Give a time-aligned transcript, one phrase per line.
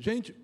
[0.00, 0.34] Gente,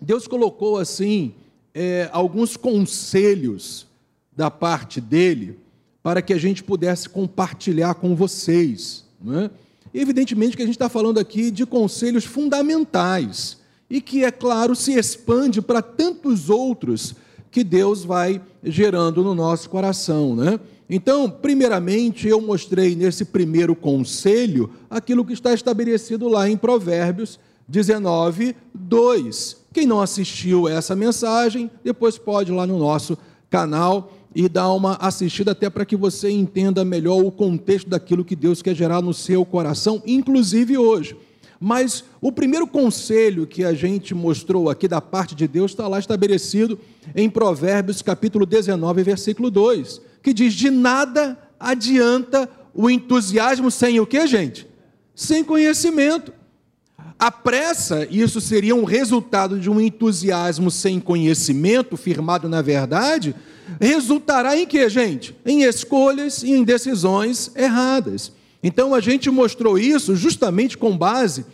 [0.00, 1.34] Deus colocou assim
[1.74, 3.86] é, alguns conselhos
[4.34, 5.58] da parte dele
[6.02, 9.04] para que a gente pudesse compartilhar com vocês.
[9.20, 9.50] Não é?
[9.92, 13.58] Evidentemente que a gente está falando aqui de conselhos fundamentais
[13.90, 17.14] e que, é claro, se expande para tantos outros
[17.50, 20.34] que Deus vai gerando no nosso coração.
[20.34, 20.58] Né?
[20.88, 27.38] Então, primeiramente, eu mostrei nesse primeiro conselho aquilo que está estabelecido lá em Provérbios
[27.68, 29.56] 19, 2.
[29.72, 33.18] Quem não assistiu essa mensagem, depois pode ir lá no nosso
[33.50, 38.36] canal e dar uma assistida até para que você entenda melhor o contexto daquilo que
[38.36, 41.16] Deus quer gerar no seu coração, inclusive hoje.
[41.60, 45.98] Mas o primeiro conselho que a gente mostrou aqui da parte de Deus está lá
[45.98, 46.78] estabelecido
[47.16, 54.06] em Provérbios capítulo 19, versículo 2, que diz: De nada adianta o entusiasmo sem o
[54.06, 54.68] que, gente?
[55.14, 56.32] Sem conhecimento.
[57.18, 63.34] A pressa, isso seria um resultado de um entusiasmo sem conhecimento, firmado na verdade,
[63.80, 65.34] resultará em que, gente?
[65.44, 68.30] Em escolhas e em decisões erradas.
[68.62, 71.44] Então a gente mostrou isso justamente com base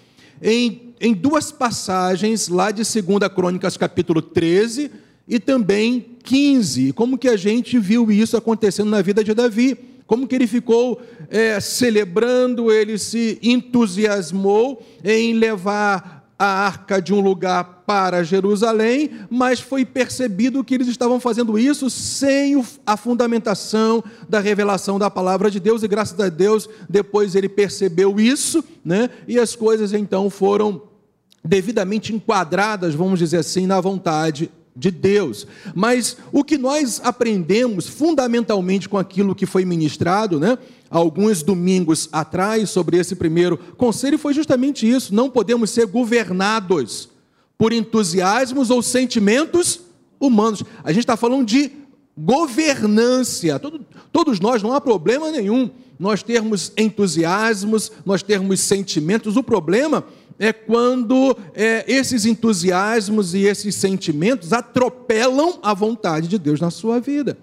[0.42, 4.90] em, em duas passagens lá de 2 Crônicas, capítulo 13
[5.26, 6.92] e também 15.
[6.92, 9.78] Como que a gente viu isso acontecendo na vida de Davi?
[10.06, 17.20] Como que ele ficou é, celebrando, ele se entusiasmou em levar a arca de um
[17.20, 24.40] lugar para Jerusalém, mas foi percebido que eles estavam fazendo isso sem a fundamentação da
[24.40, 29.10] revelação da palavra de Deus, e graças a Deus, depois ele percebeu isso, né?
[29.28, 30.82] e as coisas então foram
[31.44, 35.46] devidamente enquadradas, vamos dizer assim, na vontade de Deus.
[35.74, 40.58] Mas o que nós aprendemos fundamentalmente com aquilo que foi ministrado, né?
[40.90, 47.08] Alguns domingos atrás, sobre esse primeiro conselho, foi justamente isso: não podemos ser governados
[47.56, 49.80] por entusiasmos ou sentimentos
[50.18, 50.62] humanos.
[50.82, 51.70] A gente está falando de
[52.16, 53.60] governância.
[54.12, 59.36] todos nós, não há problema nenhum nós termos entusiasmos, nós termos sentimentos.
[59.36, 60.04] O problema é
[60.52, 67.36] quando é, esses entusiasmos e esses sentimentos atropelam a vontade de Deus na sua vida.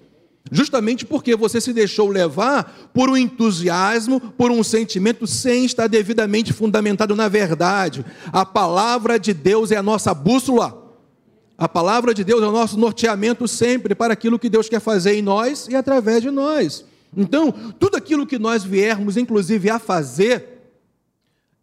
[0.52, 6.52] Justamente porque você se deixou levar por um entusiasmo, por um sentimento sem estar devidamente
[6.52, 8.04] fundamentado na verdade.
[8.34, 10.82] A palavra de Deus é a nossa bússola.
[11.58, 15.14] A palavra de Deus é o nosso norteamento sempre para aquilo que Deus quer fazer
[15.14, 16.84] em nós e através de nós.
[17.16, 20.52] Então, tudo aquilo que nós viermos, inclusive, a fazer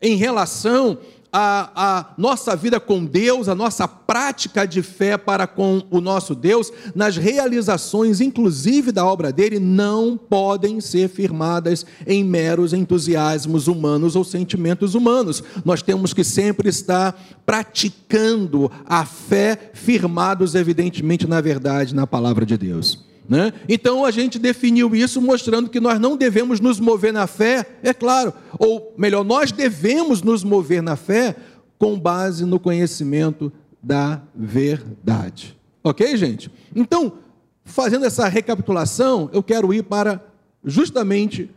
[0.01, 0.99] em relação
[1.33, 6.35] a, a, nossa vida com Deus, a nossa prática de fé para com o nosso
[6.35, 14.17] Deus, nas realizações, inclusive da obra dele, não podem ser firmadas em meros entusiasmos humanos
[14.17, 15.43] ou sentimentos humanos.
[15.65, 22.57] Nós temos que sempre estar praticando a fé, firmados, evidentemente, na verdade, na palavra de
[22.57, 23.08] Deus.
[23.29, 23.53] Né?
[23.69, 27.93] Então a gente definiu isso mostrando que nós não devemos nos mover na fé, é
[27.93, 31.37] claro, ou melhor, nós devemos nos mover na fé
[31.79, 33.53] com base no conhecimento
[33.83, 35.57] da verdade.
[35.85, 36.51] Ok, gente?
[36.75, 37.19] Então,
[37.65, 40.25] fazendo essa recapitulação, eu quero ir para
[40.65, 41.51] justamente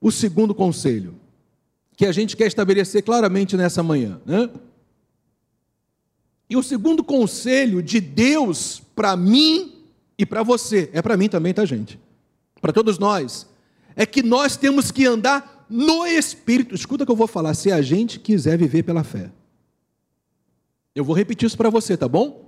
[0.00, 1.16] o segundo conselho,
[1.96, 4.20] que a gente quer estabelecer claramente nessa manhã.
[4.24, 4.48] Né?
[6.48, 9.75] E o segundo conselho de Deus para mim
[10.18, 11.98] e para você, é para mim também, tá, gente?
[12.60, 13.46] Para todos nós,
[13.94, 16.74] é que nós temos que andar no Espírito.
[16.74, 19.30] Escuta o que eu vou falar, se a gente quiser viver pela fé.
[20.94, 22.46] Eu vou repetir isso para você, tá bom?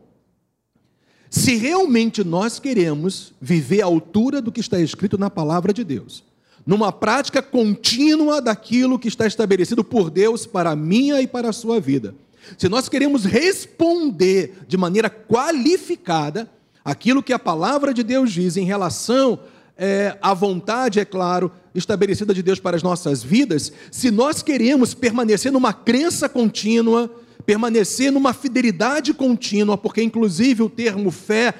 [1.30, 6.24] Se realmente nós queremos viver à altura do que está escrito na palavra de Deus,
[6.66, 11.52] numa prática contínua daquilo que está estabelecido por Deus para a minha e para a
[11.52, 12.14] sua vida,
[12.56, 16.50] se nós queremos responder de maneira qualificada,
[16.88, 19.38] aquilo que a palavra de Deus diz em relação
[19.76, 24.94] é, à vontade, é claro, estabelecida de Deus para as nossas vidas, se nós queremos
[24.94, 27.10] permanecer numa crença contínua,
[27.44, 31.52] permanecer numa fidelidade contínua, porque inclusive o termo fé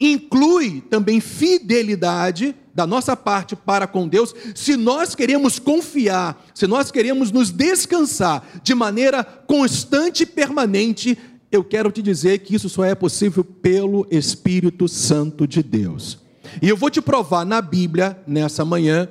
[0.00, 6.90] inclui também fidelidade da nossa parte para com Deus, se nós queremos confiar, se nós
[6.90, 11.18] queremos nos descansar de maneira constante e permanente
[11.52, 16.18] eu quero te dizer que isso só é possível pelo Espírito Santo de Deus.
[16.62, 19.06] E eu vou te provar na Bíblia, nessa manhã,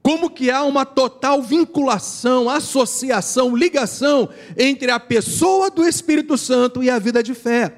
[0.00, 6.88] como que há uma total vinculação, associação, ligação entre a pessoa do Espírito Santo e
[6.88, 7.74] a vida de fé.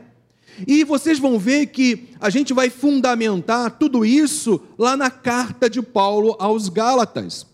[0.67, 5.81] E vocês vão ver que a gente vai fundamentar tudo isso lá na carta de
[5.81, 7.47] Paulo aos Gálatas.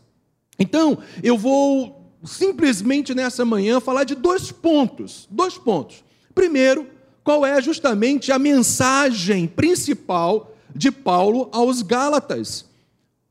[0.58, 6.02] Então, eu vou simplesmente nessa manhã falar de dois pontos, dois pontos
[6.34, 6.86] Primeiro,
[7.24, 12.64] qual é justamente a mensagem principal de Paulo aos Gálatas?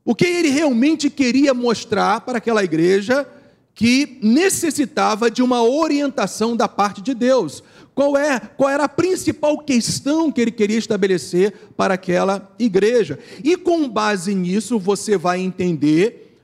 [0.04, 3.26] O que ele realmente queria mostrar para aquela igreja
[3.74, 7.62] que necessitava de uma orientação da parte de Deus.
[7.94, 13.18] Qual é, qual era a principal questão que ele queria estabelecer para aquela igreja?
[13.42, 16.38] E com base nisso, você vai entender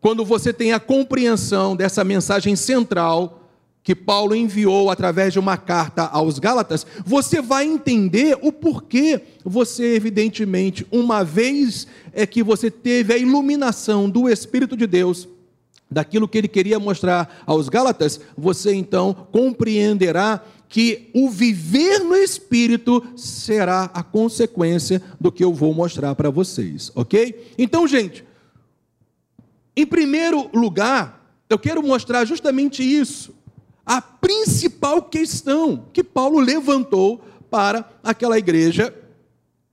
[0.00, 3.43] quando você tem a compreensão dessa mensagem central
[3.84, 9.94] que Paulo enviou através de uma carta aos Gálatas, você vai entender o porquê você,
[9.94, 15.28] evidentemente, uma vez é que você teve a iluminação do Espírito de Deus,
[15.90, 23.04] daquilo que ele queria mostrar aos Gálatas, você então compreenderá que o viver no Espírito
[23.14, 27.52] será a consequência do que eu vou mostrar para vocês, ok?
[27.58, 28.24] Então, gente,
[29.76, 33.43] em primeiro lugar, eu quero mostrar justamente isso
[33.86, 38.94] a principal questão que Paulo levantou para aquela igreja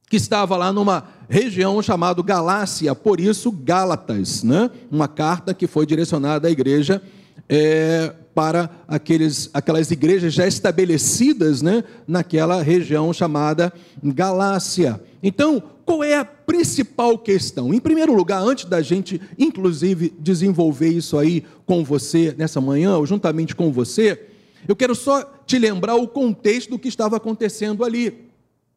[0.09, 4.69] que estava lá numa região chamada Galácia, por isso Gálatas, né?
[4.91, 7.01] uma carta que foi direcionada à igreja
[7.47, 11.83] é, para aqueles, aquelas igrejas já estabelecidas né?
[12.07, 13.71] naquela região chamada
[14.03, 15.01] Galácia.
[15.21, 17.73] Então, qual é a principal questão?
[17.73, 23.05] Em primeiro lugar, antes da gente, inclusive, desenvolver isso aí com você nessa manhã, ou
[23.05, 24.27] juntamente com você,
[24.67, 28.29] eu quero só te lembrar o contexto do que estava acontecendo ali.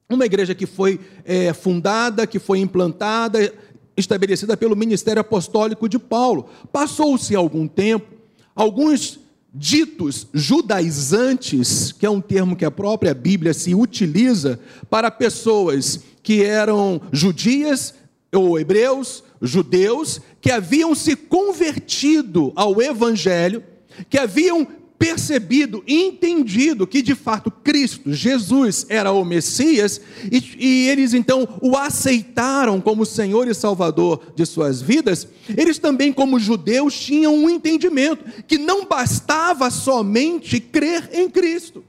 [0.08, 3.52] Uma igreja que foi é, fundada, que foi implantada,
[3.96, 6.48] estabelecida pelo ministério apostólico de Paulo.
[6.72, 8.13] Passou-se algum tempo,
[8.54, 9.20] alguns
[9.54, 14.58] ditos judaizantes, que é um termo que a própria Bíblia se utiliza
[14.90, 17.94] para pessoas que eram judias
[18.32, 23.62] ou hebreus, judeus, que haviam se convertido ao evangelho,
[24.10, 24.66] que haviam
[25.04, 30.00] percebido entendido que de fato Cristo, Jesus, era o Messias,
[30.32, 36.10] e, e, eles então o aceitaram como Senhor e Salvador de suas vidas, eles também,
[36.10, 41.84] como judeus, tinham um entendimento que não bastava somente crer em Cristo.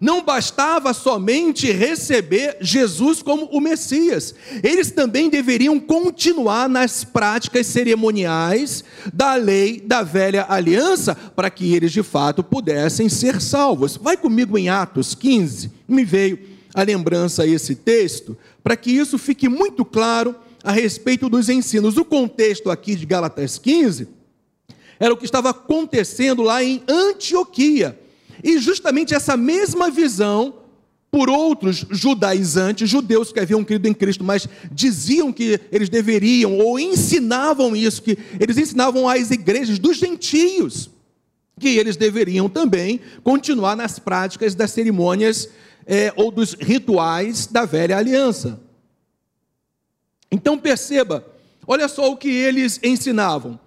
[0.00, 8.82] Não bastava somente receber Jesus como o Messias, eles também deveriam continuar nas práticas cerimoniais
[9.14, 13.96] da lei da velha aliança, para que eles de fato pudessem ser salvos.
[13.96, 16.38] Vai comigo em Atos 15, me veio
[16.74, 20.34] a lembrança esse texto, para que isso fique muito claro
[20.64, 21.96] a respeito dos ensinos.
[21.96, 24.08] O contexto aqui de Gálatas 15
[24.98, 27.96] era o que estava acontecendo lá em Antioquia
[28.42, 30.54] e justamente essa mesma visão,
[31.10, 36.78] por outros judaizantes, judeus que haviam crido em Cristo, mas diziam que eles deveriam, ou
[36.78, 40.90] ensinavam isso, que eles ensinavam às igrejas dos gentios,
[41.58, 45.48] que eles deveriam também continuar nas práticas das cerimônias
[45.86, 48.60] é, ou dos rituais da velha aliança.
[50.30, 51.24] Então perceba,
[51.66, 53.58] olha só o que eles ensinavam.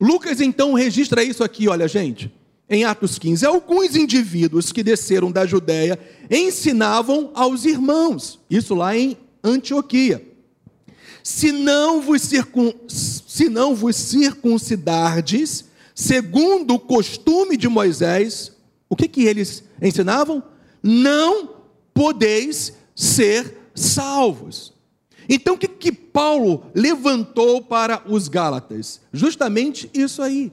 [0.00, 2.32] Lucas então registra isso aqui, olha, gente
[2.72, 5.98] em Atos 15, alguns indivíduos que desceram da Judéia
[6.30, 9.14] ensinavam aos irmãos, isso lá em
[9.44, 10.26] Antioquia.
[11.22, 12.72] Se não vos, circun...
[12.88, 18.52] Se não vos circuncidardes, segundo o costume de Moisés,
[18.88, 20.42] o que, que eles ensinavam?
[20.82, 21.50] Não
[21.92, 24.72] podeis ser salvos.
[25.28, 28.98] Então, o que, que Paulo levantou para os Gálatas?
[29.12, 30.50] Justamente isso aí.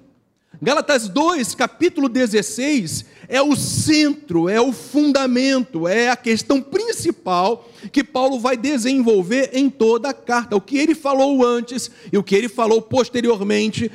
[0.61, 8.03] Gálatas 2, capítulo 16, é o centro, é o fundamento, é a questão principal que
[8.03, 10.57] Paulo vai desenvolver em toda a carta.
[10.57, 13.89] O que ele falou antes e o que ele falou posteriormente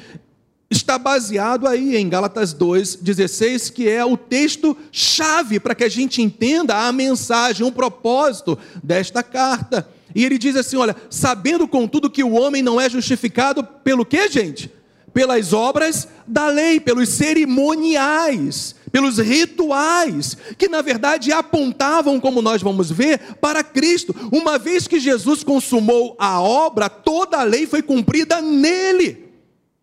[0.71, 6.23] está baseado aí em Gálatas 2:16, que é o texto chave para que a gente
[6.23, 9.87] entenda a mensagem, o propósito desta carta.
[10.14, 14.30] E ele diz assim, olha, sabendo contudo que o homem não é justificado pelo que,
[14.30, 14.73] gente?
[15.14, 22.90] Pelas obras da lei, pelos cerimoniais, pelos rituais, que na verdade apontavam, como nós vamos
[22.90, 24.14] ver, para Cristo.
[24.33, 29.25] Uma vez que Jesus consumou a obra, toda a lei foi cumprida nele.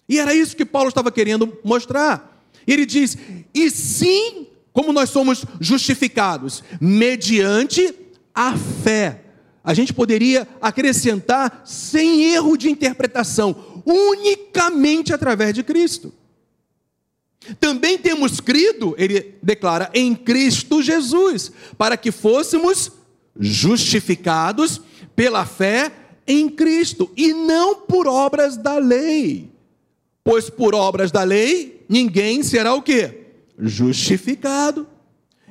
[0.07, 2.45] E era isso que Paulo estava querendo mostrar.
[2.67, 3.17] Ele diz:
[3.53, 7.95] e sim, como nós somos justificados, mediante
[8.35, 9.21] a fé.
[9.63, 16.13] A gente poderia acrescentar sem erro de interpretação, unicamente através de Cristo.
[17.59, 22.91] Também temos crido, ele declara, em Cristo Jesus, para que fôssemos
[23.39, 24.81] justificados
[25.15, 25.91] pela fé
[26.27, 29.50] em Cristo e não por obras da lei.
[30.23, 33.21] Pois por obras da lei ninguém será o quê?
[33.57, 34.88] Justificado.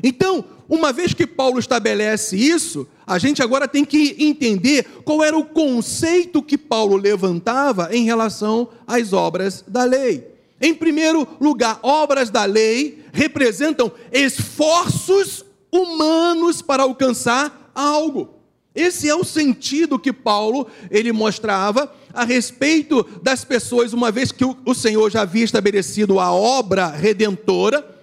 [0.03, 5.37] Então, uma vez que Paulo estabelece isso, a gente agora tem que entender qual era
[5.37, 10.25] o conceito que Paulo levantava em relação às obras da lei.
[10.61, 18.37] Em primeiro lugar, obras da lei representam esforços humanos para alcançar algo.
[18.73, 24.45] Esse é o sentido que Paulo ele mostrava a respeito das pessoas, uma vez que
[24.45, 28.00] o Senhor já havia estabelecido a obra redentora.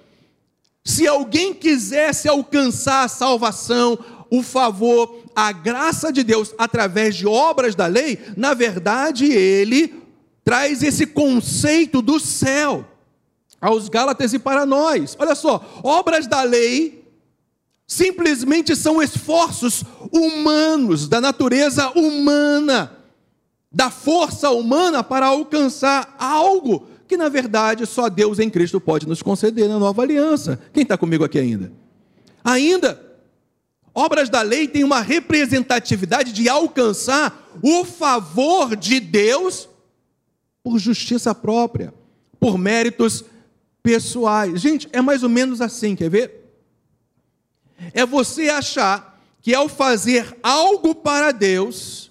[0.87, 3.99] Se alguém quisesse alcançar a salvação,
[4.31, 10.01] o favor, a graça de Deus através de obras da lei, na verdade ele
[10.45, 12.87] traz esse conceito do céu
[13.59, 15.13] aos Gálatas e para nós.
[15.19, 17.05] Olha só, obras da lei
[17.85, 22.93] simplesmente são esforços humanos, da natureza humana,
[23.69, 29.21] da força humana para alcançar algo que na verdade só Deus em Cristo pode nos
[29.21, 30.59] conceder na nova aliança.
[30.73, 31.71] Quem está comigo aqui ainda?
[32.43, 33.01] Ainda,
[33.93, 39.67] obras da lei têm uma representatividade de alcançar o favor de Deus
[40.63, 41.93] por justiça própria,
[42.39, 43.23] por méritos
[43.81, 44.59] pessoais.
[44.59, 46.51] Gente, é mais ou menos assim, quer ver?
[47.93, 52.06] É você achar que ao fazer algo para Deus,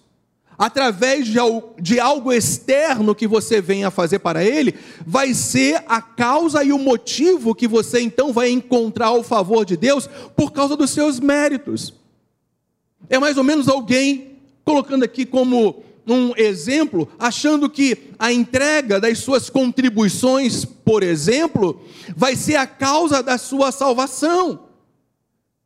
[0.58, 4.74] através de algo externo que você venha fazer para Ele,
[5.06, 9.76] vai ser a causa e o motivo que você então vai encontrar o favor de
[9.76, 11.94] Deus por causa dos seus méritos.
[13.08, 19.18] É mais ou menos alguém colocando aqui como um exemplo, achando que a entrega das
[19.18, 21.80] suas contribuições, por exemplo,
[22.16, 24.66] vai ser a causa da sua salvação.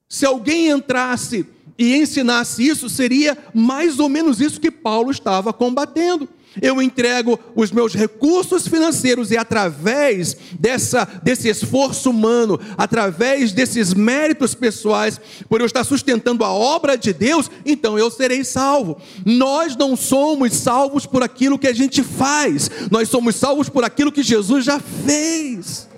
[0.09, 1.47] Se alguém entrasse
[1.81, 6.29] e ensinasse isso, seria mais ou menos isso que Paulo estava combatendo.
[6.61, 14.55] Eu entrego os meus recursos financeiros e através dessa, desse esforço humano, através desses méritos
[14.55, 15.19] pessoais,
[15.49, 19.01] por eu estar sustentando a obra de Deus, então eu serei salvo.
[19.25, 24.13] Nós não somos salvos por aquilo que a gente faz, nós somos salvos por aquilo
[24.13, 25.89] que Jesus já fez.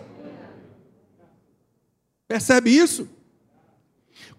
[2.28, 3.08] Percebe isso?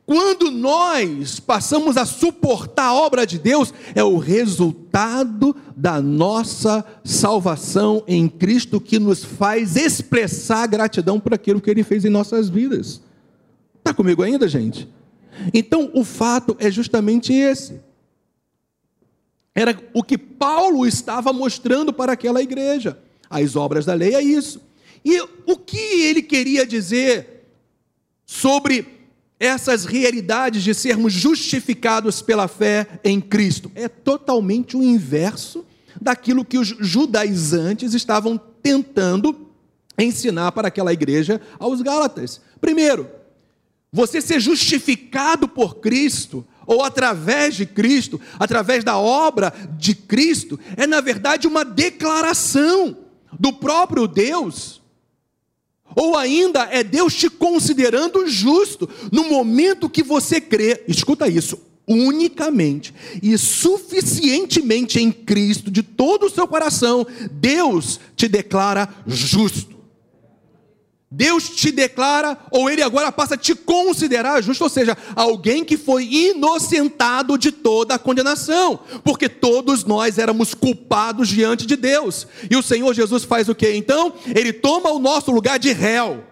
[0.05, 8.03] Quando nós passamos a suportar a obra de Deus, é o resultado da nossa salvação
[8.05, 13.01] em Cristo que nos faz expressar gratidão por aquilo que Ele fez em nossas vidas.
[13.77, 14.89] Está comigo ainda, gente?
[15.53, 17.81] Então, o fato é justamente esse.
[19.55, 22.97] Era o que Paulo estava mostrando para aquela igreja.
[23.29, 24.61] As obras da lei é isso.
[25.05, 27.45] E o que ele queria dizer
[28.25, 29.02] sobre
[29.39, 33.71] essas realidades de sermos justificados pela fé em Cristo.
[33.75, 35.65] É totalmente o inverso
[36.01, 39.49] daquilo que os judaizantes estavam tentando
[39.97, 42.41] ensinar para aquela igreja aos Gálatas.
[42.59, 43.09] Primeiro,
[43.91, 50.87] você ser justificado por Cristo, ou através de Cristo, através da obra de Cristo, é
[50.87, 52.97] na verdade uma declaração
[53.39, 54.81] do próprio Deus
[55.95, 62.93] ou ainda é Deus te considerando justo no momento que você crê, escuta isso, unicamente
[63.21, 69.72] e suficientemente em Cristo, de todo o seu coração, Deus te declara justo.
[71.15, 75.77] Deus te declara, ou Ele agora passa a te considerar justo, ou seja, alguém que
[75.77, 82.55] foi inocentado de toda a condenação, porque todos nós éramos culpados diante de Deus, e
[82.55, 84.13] o Senhor Jesus faz o que então?
[84.25, 86.23] Ele toma o nosso lugar de réu,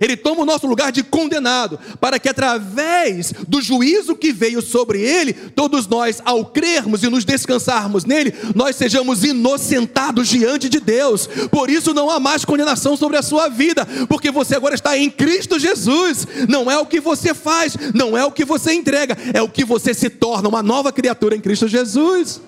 [0.00, 5.00] ele toma o nosso lugar de condenado, para que através do juízo que veio sobre
[5.00, 11.28] ele, todos nós, ao crermos e nos descansarmos nele, nós sejamos inocentados diante de Deus.
[11.50, 15.10] Por isso não há mais condenação sobre a sua vida, porque você agora está em
[15.10, 16.26] Cristo Jesus.
[16.48, 19.64] Não é o que você faz, não é o que você entrega, é o que
[19.64, 22.40] você se torna uma nova criatura em Cristo Jesus.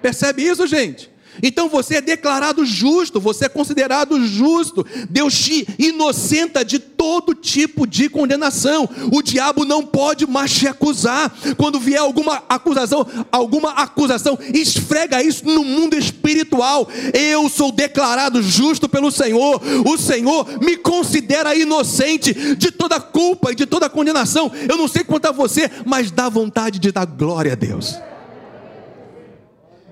[0.00, 1.13] Percebe isso, gente?
[1.42, 4.86] Então você é declarado justo, você é considerado justo.
[5.08, 8.88] Deus te inocenta de todo tipo de condenação.
[9.12, 11.32] O diabo não pode mais te acusar.
[11.56, 16.88] Quando vier alguma acusação, alguma acusação, esfrega isso no mundo espiritual.
[17.12, 19.60] Eu sou declarado justo pelo Senhor.
[19.86, 24.50] O Senhor me considera inocente de toda culpa e de toda condenação.
[24.68, 27.96] Eu não sei quanto a você, mas dá vontade de dar glória a Deus.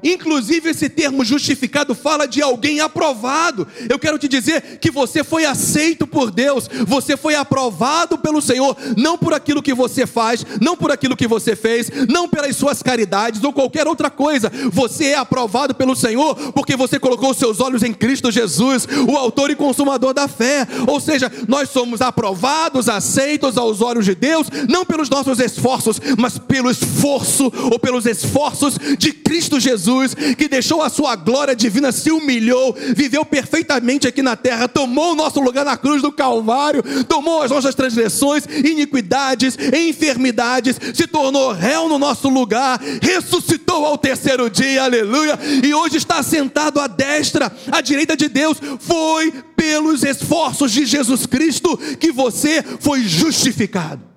[0.02, 3.66] Inclusive, esse termo justificado fala de alguém aprovado.
[3.88, 8.76] Eu quero te dizer que você foi aceito por Deus, você foi aprovado pelo Senhor,
[8.96, 12.82] não por aquilo que você faz, não por aquilo que você fez, não pelas suas
[12.82, 14.50] caridades ou qualquer outra coisa.
[14.72, 19.50] Você é aprovado pelo Senhor porque você colocou seus olhos em Cristo Jesus, o Autor
[19.50, 20.66] e Consumador da fé.
[20.86, 26.38] Ou seja, nós somos aprovados, aceitos aos olhos de Deus, não pelos nossos esforços, mas
[26.38, 31.92] pelo esforço ou pelos esforços de Cristo Jesus Jesus, que deixou a sua glória divina,
[31.92, 36.82] se humilhou, viveu perfeitamente aqui na terra, tomou o nosso lugar na cruz do Calvário,
[37.04, 44.48] tomou as nossas transgressões, iniquidades, enfermidades, se tornou réu no nosso lugar, ressuscitou ao terceiro
[44.48, 48.58] dia, aleluia, e hoje está sentado à destra, à direita de Deus.
[48.80, 54.11] Foi pelos esforços de Jesus Cristo que você foi justificado.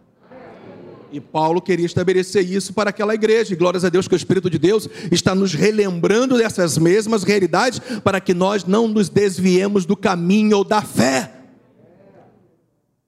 [1.16, 3.54] E Paulo queria estabelecer isso para aquela igreja.
[3.54, 7.80] E glórias a Deus que o Espírito de Deus está nos relembrando dessas mesmas realidades
[8.04, 11.32] para que nós não nos desviemos do caminho ou da fé.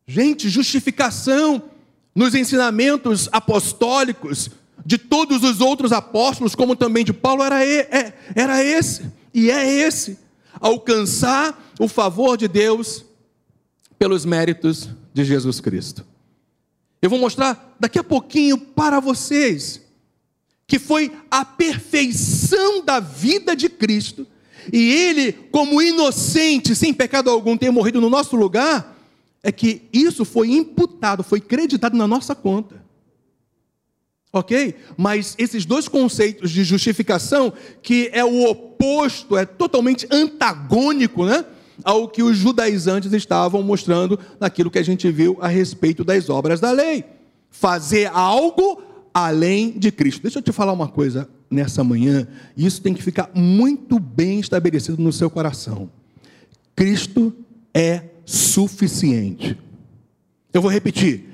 [0.07, 1.61] Gente, justificação
[2.15, 4.51] nos ensinamentos apostólicos
[4.85, 9.69] de todos os outros apóstolos, como também de Paulo, era, é, era esse e é
[9.85, 10.17] esse:
[10.61, 13.03] alcançar o favor de Deus
[13.99, 16.05] pelos méritos de Jesus Cristo.
[17.01, 19.81] Eu vou mostrar daqui a pouquinho para vocês
[20.67, 24.27] que foi a perfeição da vida de Cristo,
[24.71, 28.97] e ele, como inocente, sem pecado algum, ter morrido no nosso lugar,
[29.41, 32.85] é que isso foi imputado, foi creditado na nossa conta.
[34.33, 34.75] Ok?
[34.97, 41.45] Mas esses dois conceitos de justificação, que é o oposto, é totalmente antagônico, né?
[41.83, 46.59] Ao que os judaizantes estavam mostrando naquilo que a gente viu a respeito das obras
[46.59, 47.03] da lei.
[47.49, 48.81] Fazer algo
[49.13, 50.21] além de Cristo.
[50.23, 55.01] Deixa eu te falar uma coisa nessa manhã, isso tem que ficar muito bem estabelecido
[55.01, 55.89] no seu coração.
[56.75, 57.33] Cristo
[57.73, 59.57] é suficiente.
[60.53, 61.25] Eu vou repetir.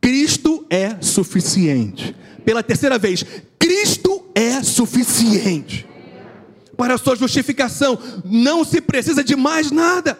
[0.00, 2.16] Cristo é suficiente.
[2.44, 3.24] Pela terceira vez,
[3.58, 5.86] Cristo é suficiente
[6.80, 7.98] para a sua justificação.
[8.24, 10.18] Não se precisa de mais nada.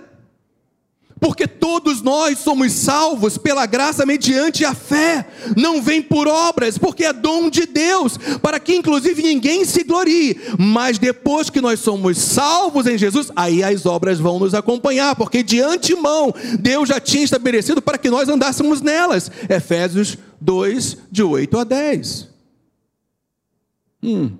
[1.18, 5.26] Porque todos nós somos salvos pela graça mediante a fé,
[5.56, 10.38] não vem por obras, porque é dom de Deus, para que inclusive ninguém se glorie.
[10.58, 15.42] Mas depois que nós somos salvos em Jesus, aí as obras vão nos acompanhar, porque
[15.42, 19.30] de antemão Deus já tinha estabelecido para que nós andássemos nelas.
[19.48, 22.28] Efésios 2, de 8 a 10.
[24.02, 24.32] Hum.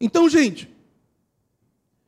[0.00, 0.71] Então, gente,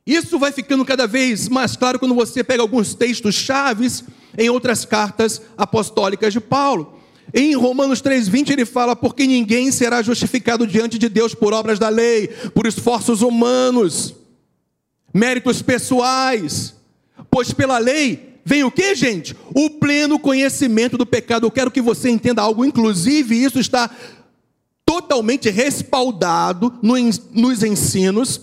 [0.07, 4.05] isso vai ficando cada vez mais claro quando você pega alguns textos chaves
[4.37, 7.01] em outras cartas apostólicas de Paulo.
[7.33, 11.89] Em Romanos 3:20 ele fala: "Porque ninguém será justificado diante de Deus por obras da
[11.89, 14.15] lei, por esforços humanos,
[15.13, 16.75] méritos pessoais,
[17.31, 19.35] pois pela lei vem o que, gente?
[19.55, 21.47] O pleno conhecimento do pecado.
[21.47, 23.91] Eu quero que você entenda algo, inclusive isso está
[24.85, 28.43] totalmente respaldado nos ensinos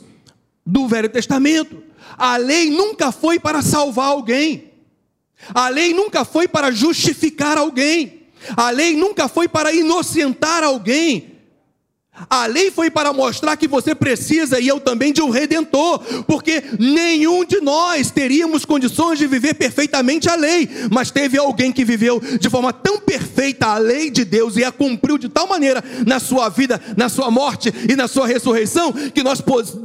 [0.65, 1.83] do Velho Testamento.
[2.17, 4.71] A lei nunca foi para salvar alguém.
[5.53, 8.23] A lei nunca foi para justificar alguém.
[8.55, 11.30] A lei nunca foi para inocentar alguém.
[12.29, 16.63] A lei foi para mostrar que você precisa, e eu também, de um redentor, porque
[16.79, 22.19] nenhum de nós teríamos condições de viver perfeitamente a lei, mas teve alguém que viveu
[22.19, 26.19] de forma tão perfeita a lei de Deus e a cumpriu de tal maneira na
[26.19, 29.43] sua vida, na sua morte e na sua ressurreição, que nós,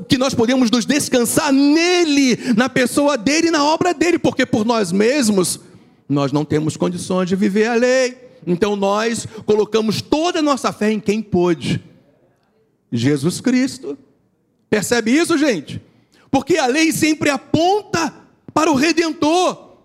[0.08, 4.64] que nós podemos nos descansar nele, na pessoa dele e na obra dele, porque por
[4.64, 5.60] nós mesmos
[6.08, 8.16] nós não temos condições de viver a lei.
[8.46, 11.82] Então nós colocamos toda a nossa fé em quem pôde
[12.90, 13.98] Jesus Cristo.
[14.68, 15.80] Percebe isso, gente?
[16.30, 18.12] Porque a lei sempre aponta
[18.52, 19.78] para o redentor.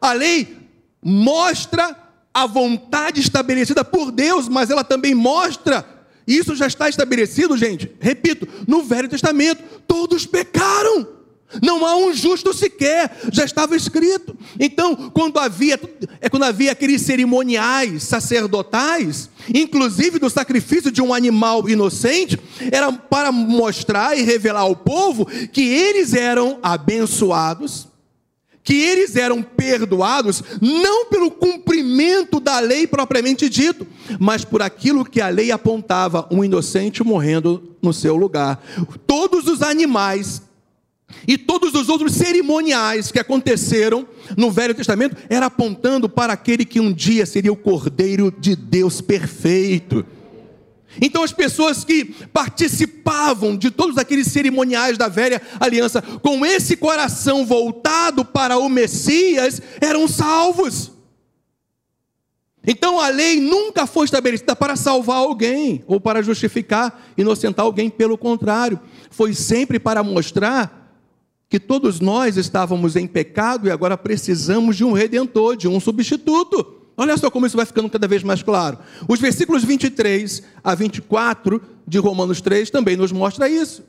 [0.00, 0.56] A lei
[1.02, 1.96] mostra
[2.32, 5.84] a vontade estabelecida por Deus, mas ela também mostra,
[6.26, 7.90] isso já está estabelecido, gente.
[8.00, 11.21] Repito, no Velho Testamento, todos pecaram.
[11.60, 14.36] Não há um justo sequer, já estava escrito.
[14.58, 15.78] Então, quando havia,
[16.20, 22.38] é quando havia aqueles cerimoniais sacerdotais, inclusive do sacrifício de um animal inocente,
[22.70, 27.88] era para mostrar e revelar ao povo que eles eram abençoados,
[28.64, 33.86] que eles eram perdoados, não pelo cumprimento da lei propriamente dito,
[34.20, 38.62] mas por aquilo que a lei apontava, um inocente morrendo no seu lugar.
[39.06, 40.42] Todos os animais
[41.26, 46.80] e todos os outros cerimoniais que aconteceram no Velho Testamento era apontando para aquele que
[46.80, 50.04] um dia seria o Cordeiro de Deus perfeito.
[51.00, 57.46] Então, as pessoas que participavam de todos aqueles cerimoniais da velha aliança, com esse coração
[57.46, 60.92] voltado para o Messias, eram salvos.
[62.64, 68.16] Então, a lei nunca foi estabelecida para salvar alguém ou para justificar, inocentar alguém, pelo
[68.16, 68.78] contrário,
[69.10, 70.81] foi sempre para mostrar
[71.52, 76.80] que todos nós estávamos em pecado e agora precisamos de um redentor, de um substituto.
[76.96, 78.78] Olha só como isso vai ficando cada vez mais claro.
[79.06, 83.84] Os versículos 23 a 24 de Romanos 3 também nos mostra isso.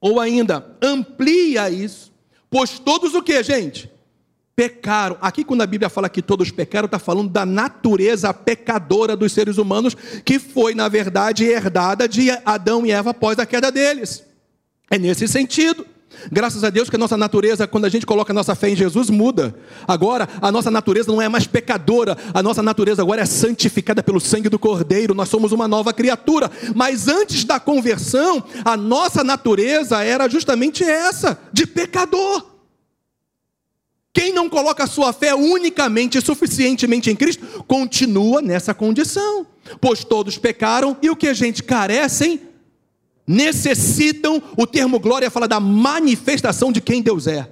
[0.00, 2.12] Ou ainda, amplia isso,
[2.48, 3.90] pois todos o que, gente?
[4.54, 5.18] Pecaram.
[5.20, 9.58] Aqui, quando a Bíblia fala que todos pecaram, está falando da natureza pecadora dos seres
[9.58, 14.24] humanos, que foi, na verdade, herdada de Adão e Eva após a queda deles.
[14.90, 15.86] É nesse sentido.
[16.30, 18.76] Graças a Deus que a nossa natureza, quando a gente coloca a nossa fé em
[18.76, 19.54] Jesus, muda.
[19.86, 24.20] Agora, a nossa natureza não é mais pecadora, a nossa natureza agora é santificada pelo
[24.20, 26.50] sangue do Cordeiro, nós somos uma nova criatura.
[26.74, 32.56] Mas antes da conversão, a nossa natureza era justamente essa, de pecador.
[34.12, 39.46] Quem não coloca a sua fé unicamente e suficientemente em Cristo, continua nessa condição.
[39.80, 42.40] Pois todos pecaram e o que a gente carecem
[43.26, 47.50] necessitam, o termo glória fala da manifestação de quem Deus é.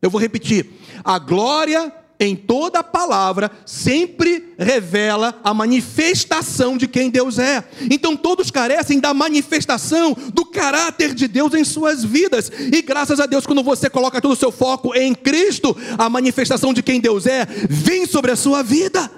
[0.00, 0.70] Eu vou repetir:
[1.04, 7.64] a glória em toda a palavra sempre revela a manifestação de quem Deus é.
[7.90, 12.50] Então todos carecem da manifestação do caráter de Deus em suas vidas.
[12.72, 16.72] E graças a Deus, quando você coloca todo o seu foco em Cristo, a manifestação
[16.72, 19.10] de quem Deus é vem sobre a sua vida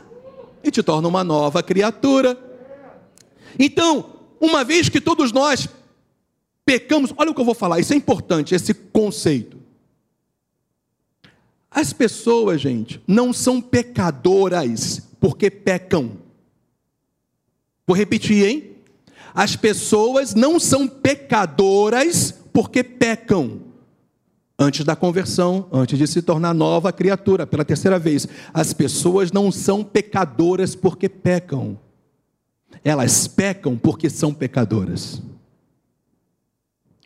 [0.62, 2.38] e te torna uma nova criatura.
[3.59, 5.68] Então, uma vez que todos nós
[6.64, 7.12] pecamos.
[7.16, 9.59] Olha o que eu vou falar, isso é importante, esse conceito.
[11.70, 16.12] As pessoas, gente, não são pecadoras porque pecam.
[17.87, 18.77] Vou repetir, hein?
[19.35, 23.61] As pessoas não são pecadoras porque pecam.
[24.57, 29.50] Antes da conversão, antes de se tornar nova criatura, pela terceira vez, as pessoas não
[29.50, 31.77] são pecadoras porque pecam.
[32.85, 35.20] Elas pecam porque são pecadoras.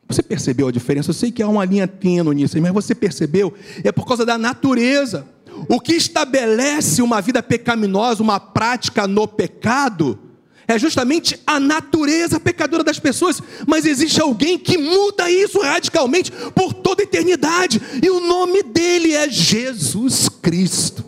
[0.09, 1.11] Você percebeu a diferença?
[1.11, 3.53] Eu sei que há uma linha tênue nisso, mas você percebeu?
[3.85, 5.27] É por causa da natureza.
[5.69, 10.19] O que estabelece uma vida pecaminosa, uma prática no pecado,
[10.67, 16.73] é justamente a natureza pecadora das pessoas, mas existe alguém que muda isso radicalmente por
[16.73, 21.05] toda a eternidade, e o nome dele é Jesus Cristo.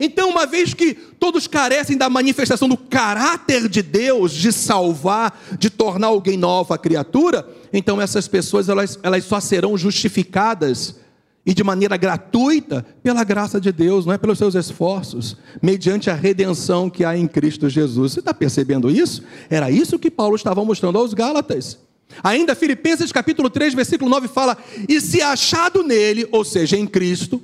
[0.00, 5.68] Então, uma vez que todos carecem da manifestação do caráter de Deus de salvar, de
[5.68, 10.98] tornar alguém nova criatura, então essas pessoas elas, elas só serão justificadas
[11.44, 16.14] e de maneira gratuita pela graça de Deus, não é pelos seus esforços, mediante a
[16.14, 18.12] redenção que há em Cristo Jesus.
[18.12, 19.22] Você está percebendo isso?
[19.50, 21.78] Era isso que Paulo estava mostrando aos Gálatas.
[22.22, 24.56] Ainda Filipenses capítulo 3, versículo 9 fala:
[24.88, 27.40] "E se achado nele, ou seja, em Cristo,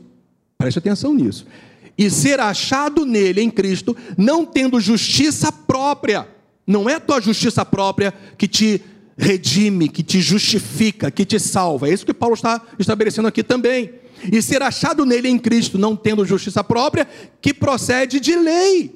[0.59, 1.47] preste atenção nisso
[1.99, 6.29] e ser achado nele, em Cristo, não tendo justiça própria.
[6.67, 8.83] Não é tua justiça própria que te
[9.17, 11.89] redime, que te justifica, que te salva.
[11.89, 13.93] É isso que Paulo está estabelecendo aqui também.
[14.31, 17.07] E ser achado nele em Cristo, não tendo justiça própria,
[17.41, 18.95] que procede de lei,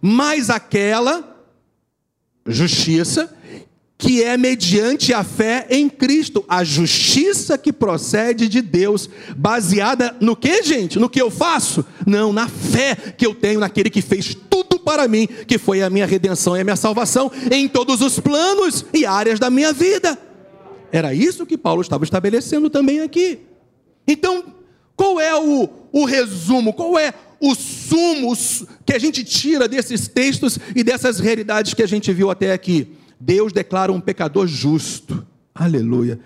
[0.00, 1.32] mas aquela
[2.46, 3.32] justiça
[4.02, 10.34] que é mediante a fé em Cristo, a justiça que procede de Deus, baseada no
[10.34, 10.98] que, gente?
[10.98, 11.84] No que eu faço?
[12.04, 15.88] Não, na fé que eu tenho naquele que fez tudo para mim, que foi a
[15.88, 20.18] minha redenção e a minha salvação em todos os planos e áreas da minha vida.
[20.90, 23.38] Era isso que Paulo estava estabelecendo também aqui.
[24.04, 24.42] Então,
[24.96, 26.72] qual é o, o resumo?
[26.72, 28.36] Qual é o sumo
[28.84, 32.96] que a gente tira desses textos e dessas realidades que a gente viu até aqui?
[33.24, 35.24] Deus declara um pecador justo.
[35.54, 36.18] Aleluia.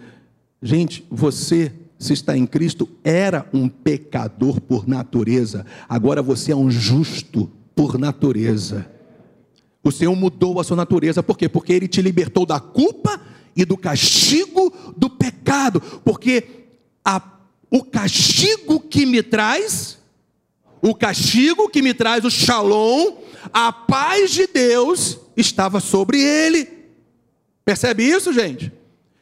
[0.63, 6.71] Gente, você, se está em Cristo, era um pecador por natureza, agora você é um
[6.71, 8.91] justo por natureza.
[9.85, 11.51] O Senhor mudou a sua natureza, por quê?
[11.51, 13.21] Porque Ele te libertou da culpa
[13.55, 16.45] e do castigo do pecado, porque
[17.05, 17.23] a,
[17.71, 19.99] o castigo que me traz,
[20.81, 23.19] o castigo que me traz o shalom,
[23.53, 26.76] a paz de Deus estava sobre ele.
[27.67, 28.73] Percebe isso, gente?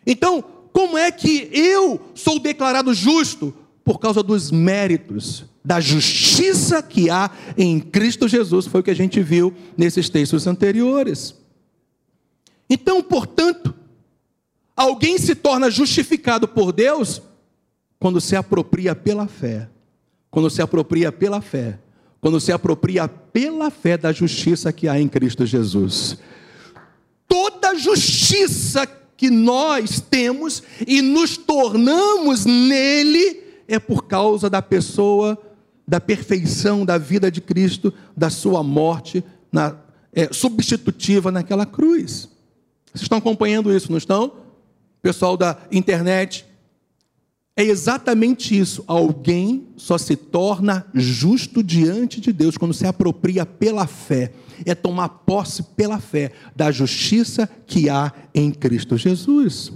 [0.07, 3.55] Então, como é que eu sou declarado justo?
[3.83, 8.95] Por causa dos méritos, da justiça que há em Cristo Jesus, foi o que a
[8.95, 11.35] gente viu nesses textos anteriores.
[12.69, 13.75] Então, portanto,
[14.77, 17.23] alguém se torna justificado por Deus
[17.99, 19.71] quando se apropria pela fé.
[20.31, 21.79] Quando se apropria pela fé.
[22.21, 26.17] quando se apropria pela fé da justiça que há em Cristo Jesus.
[27.35, 35.37] Toda justiça que nós temos e nos tornamos nele é por causa da pessoa,
[35.85, 39.77] da perfeição da vida de Cristo, da sua morte na,
[40.13, 42.29] é, substitutiva naquela cruz.
[42.93, 44.35] Vocês estão acompanhando isso, não estão?
[45.03, 46.47] Pessoal da internet,
[47.57, 48.85] é exatamente isso.
[48.87, 54.33] Alguém só se torna justo diante de Deus quando se apropria pela fé.
[54.65, 59.73] É tomar posse pela fé da justiça que há em Cristo Jesus.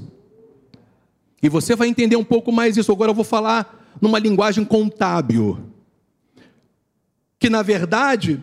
[1.43, 2.93] E você vai entender um pouco mais isso.
[2.93, 5.59] Agora eu vou falar numa linguagem contábil.
[7.39, 8.43] Que na verdade,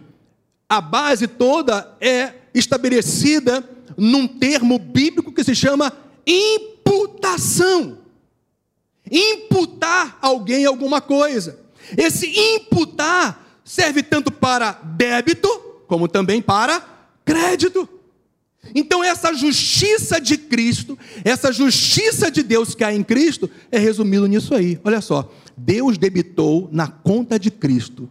[0.67, 3.63] a base toda é estabelecida
[3.97, 5.91] num termo bíblico que se chama
[6.25, 8.05] imputação
[9.11, 11.59] imputar alguém alguma coisa.
[11.97, 15.47] Esse imputar serve tanto para débito,
[15.87, 16.83] como também para
[17.23, 17.87] crédito.
[18.73, 24.25] Então, essa justiça de Cristo, essa justiça de Deus que há em Cristo, é resumido
[24.27, 24.79] nisso aí.
[24.83, 28.09] Olha só, Deus debitou na conta de Cristo.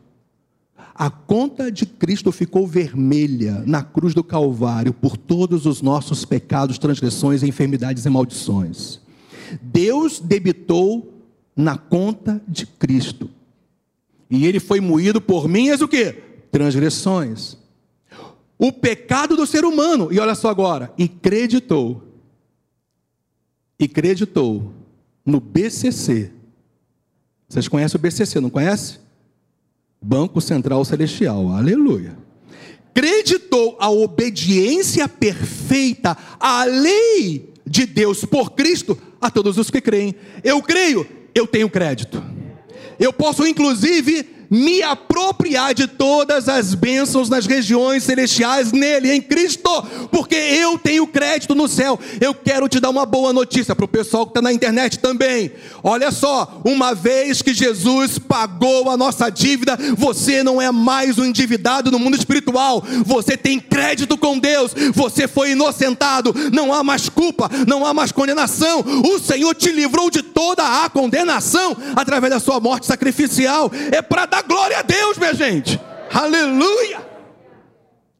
[0.94, 6.78] A conta de Cristo ficou vermelha na cruz do Calvário por todos os nossos pecados,
[6.78, 9.00] transgressões, enfermidades e maldições.
[9.60, 11.12] Deus debitou
[11.56, 13.28] na conta de Cristo.
[14.30, 16.22] E ele foi moído por minhas o quê?
[16.52, 17.56] Transgressões.
[18.58, 20.12] O pecado do ser humano.
[20.12, 22.02] E olha só agora, e creditou.
[23.78, 24.72] E creditou
[25.24, 26.30] no BCC.
[27.48, 28.98] Vocês conhecem o BCC, não conhece?
[30.00, 31.48] Banco Central Celestial.
[31.52, 32.16] Aleluia.
[32.92, 40.14] Creditou a obediência perfeita à lei de Deus por Cristo a todos os que creem.
[40.42, 42.22] Eu creio, eu tenho crédito.
[42.98, 49.70] Eu posso, inclusive, me apropriar de todas as bênçãos nas regiões celestiais nele, em Cristo,
[50.10, 51.98] porque eu tenho crédito no céu.
[52.20, 55.52] Eu quero te dar uma boa notícia para o pessoal que está na internet também.
[55.82, 61.24] Olha só, uma vez que Jesus pagou a nossa dívida, você não é mais um
[61.24, 67.08] endividado no mundo espiritual, você tem crédito com Deus, você foi inocentado, não há mais
[67.08, 68.84] culpa, não há mais condenação.
[69.04, 73.70] O Senhor te livrou de toda a condenação através da sua morte sacrificial.
[73.90, 75.80] É para dar glória a Deus, minha gente.
[76.12, 77.06] Aleluia!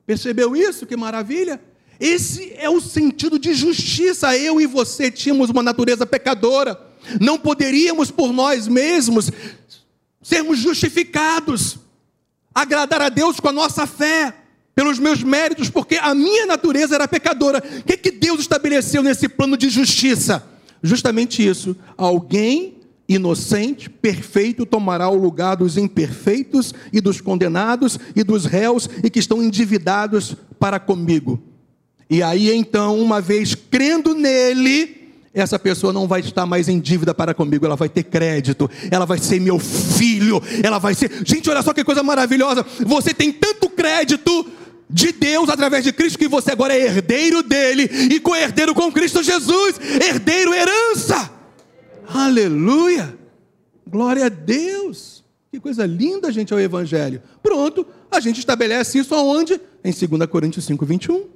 [0.06, 0.86] Percebeu isso?
[0.86, 1.60] Que maravilha!
[1.98, 4.36] Esse é o sentido de justiça.
[4.36, 6.80] Eu e você tínhamos uma natureza pecadora.
[7.20, 9.30] Não poderíamos por nós mesmos
[10.22, 11.78] sermos justificados,
[12.54, 14.34] agradar a Deus com a nossa fé,
[14.74, 17.58] pelos meus méritos, porque a minha natureza era pecadora.
[17.58, 20.42] O que, é que Deus estabeleceu nesse plano de justiça?
[20.82, 21.76] Justamente isso.
[21.96, 29.10] Alguém inocente, perfeito, tomará o lugar dos imperfeitos e dos condenados e dos réus e
[29.10, 31.42] que estão endividados para comigo.
[32.08, 37.12] E aí então, uma vez crendo nele, essa pessoa não vai estar mais em dívida
[37.12, 41.10] para comigo, ela vai ter crédito, ela vai ser meu filho, ela vai ser.
[41.24, 42.64] Gente, olha só que coisa maravilhosa!
[42.86, 44.46] Você tem tanto crédito
[44.88, 49.22] de Deus através de Cristo que você agora é herdeiro dele e co-herdeiro com Cristo
[49.22, 51.30] Jesus, herdeiro herança.
[52.08, 53.18] Aleluia!
[53.86, 55.24] Glória a Deus!
[55.50, 57.22] Que coisa linda, gente, é o Evangelho.
[57.42, 59.60] Pronto, a gente estabelece isso aonde?
[59.84, 61.28] Em 2 Coríntios 5, 21.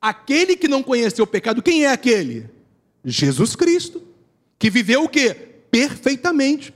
[0.00, 2.50] Aquele que não conheceu o pecado, quem é aquele?
[3.04, 4.02] Jesus Cristo,
[4.58, 5.34] que viveu o quê?
[5.70, 6.74] Perfeitamente.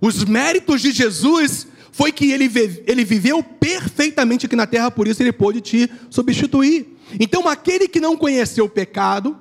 [0.00, 2.50] Os méritos de Jesus foi que ele,
[2.86, 6.96] ele viveu perfeitamente aqui na terra, por isso ele pôde te substituir.
[7.18, 9.36] Então, aquele que não conheceu o pecado,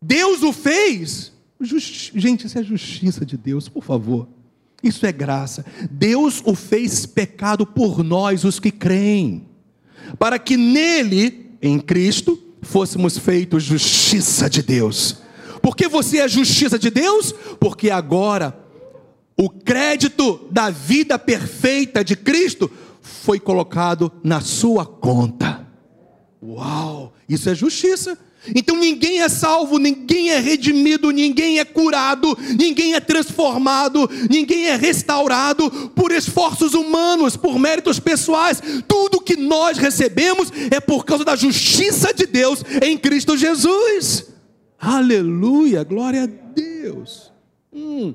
[0.00, 1.32] Deus o fez.
[1.60, 4.28] Gente, isso é justiça de Deus, por favor.
[4.82, 5.64] Isso é graça.
[5.90, 9.48] Deus o fez pecado por nós, os que creem,
[10.18, 15.22] para que nele, em Cristo, fôssemos feitos justiça de Deus.
[15.62, 17.32] Por que você é justiça de Deus?
[17.58, 18.58] Porque agora
[19.36, 22.70] o crédito da vida perfeita de Cristo
[23.00, 25.53] foi colocado na sua conta.
[26.46, 27.14] Uau!
[27.26, 28.18] Isso é justiça.
[28.54, 34.76] Então ninguém é salvo, ninguém é redimido, ninguém é curado, ninguém é transformado, ninguém é
[34.76, 38.60] restaurado por esforços humanos, por méritos pessoais.
[38.86, 44.26] Tudo que nós recebemos é por causa da justiça de Deus em Cristo Jesus.
[44.78, 47.32] Aleluia, glória a Deus.
[47.72, 48.12] Hum.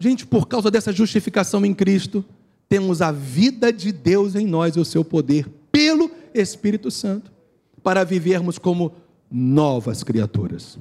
[0.00, 2.24] Gente, por causa dessa justificação em Cristo,
[2.68, 7.31] temos a vida de Deus em nós e o seu poder pelo Espírito Santo
[7.82, 8.92] para vivermos como
[9.30, 10.78] novas criaturas.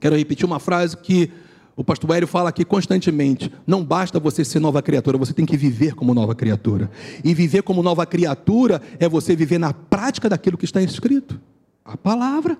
[0.00, 1.30] Quero repetir uma frase que
[1.76, 5.56] O pastor Hélio fala aqui constantemente: não basta você ser nova criatura, você tem que
[5.56, 6.90] viver como nova criatura.
[7.24, 11.40] E viver como nova criatura é você viver na prática daquilo que está escrito
[11.84, 12.56] a palavra.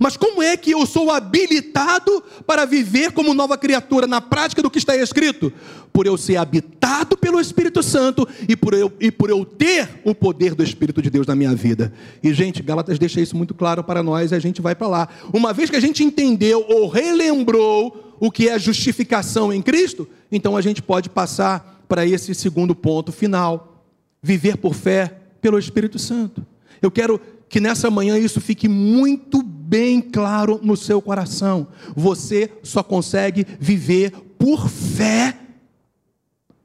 [0.00, 4.70] Mas como é que eu sou habilitado para viver como nova criatura na prática do
[4.70, 5.52] que está escrito?
[5.92, 10.14] Por eu ser habitado pelo Espírito Santo e por eu, e por eu ter o
[10.14, 11.92] poder do Espírito de Deus na minha vida.
[12.22, 15.08] E, gente, Gálatas deixa isso muito claro para nós e a gente vai para lá.
[15.32, 20.56] Uma vez que a gente entendeu ou relembrou o que é justificação em Cristo, então
[20.56, 23.84] a gente pode passar para esse segundo ponto final:
[24.22, 26.46] viver por fé pelo Espírito Santo.
[26.80, 29.61] Eu quero que nessa manhã isso fique muito bem
[30.02, 31.68] claro no seu coração.
[31.96, 35.38] Você só consegue viver por fé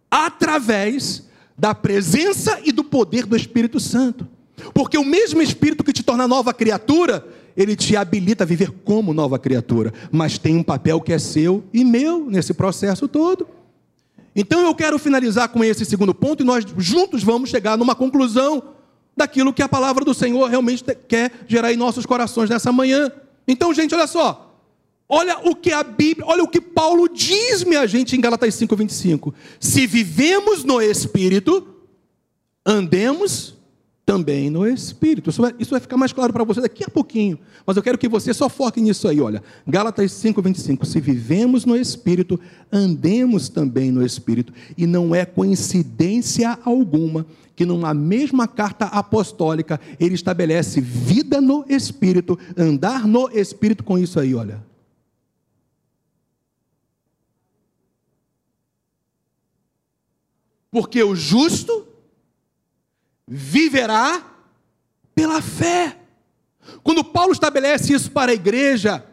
[0.10, 1.24] através
[1.58, 4.28] da presença e do poder do Espírito Santo.
[4.74, 9.14] Porque o mesmo Espírito que te torna nova criatura, ele te habilita a viver como
[9.14, 13.48] nova criatura, mas tem um papel que é seu e meu nesse processo todo.
[14.36, 18.62] Então eu quero finalizar com esse segundo ponto e nós juntos vamos chegar numa conclusão
[19.18, 23.12] daquilo que a palavra do Senhor realmente quer gerar em nossos corações nessa manhã.
[23.48, 24.44] Então, gente, olha só.
[25.10, 29.34] Olha o que a Bíblia, olha o que Paulo diz, minha gente, em Galatas 5:25.
[29.60, 31.66] Se vivemos no espírito,
[32.66, 33.58] andemos
[34.08, 35.30] também no Espírito.
[35.30, 37.38] Isso vai, isso vai ficar mais claro para você daqui a pouquinho.
[37.66, 39.44] Mas eu quero que você só foque nisso aí, olha.
[39.68, 40.86] Gálatas 5,25.
[40.86, 42.40] Se vivemos no Espírito,
[42.72, 44.54] andemos também no Espírito.
[44.78, 47.26] E não é coincidência alguma
[47.58, 54.20] que numa mesma carta apostólica ele estabelece vida no Espírito, andar no Espírito com isso
[54.20, 54.64] aí, olha.
[60.70, 61.88] Porque o justo
[63.28, 64.24] viverá
[65.16, 65.98] pela fé.
[66.84, 69.04] Quando Paulo estabelece isso para a igreja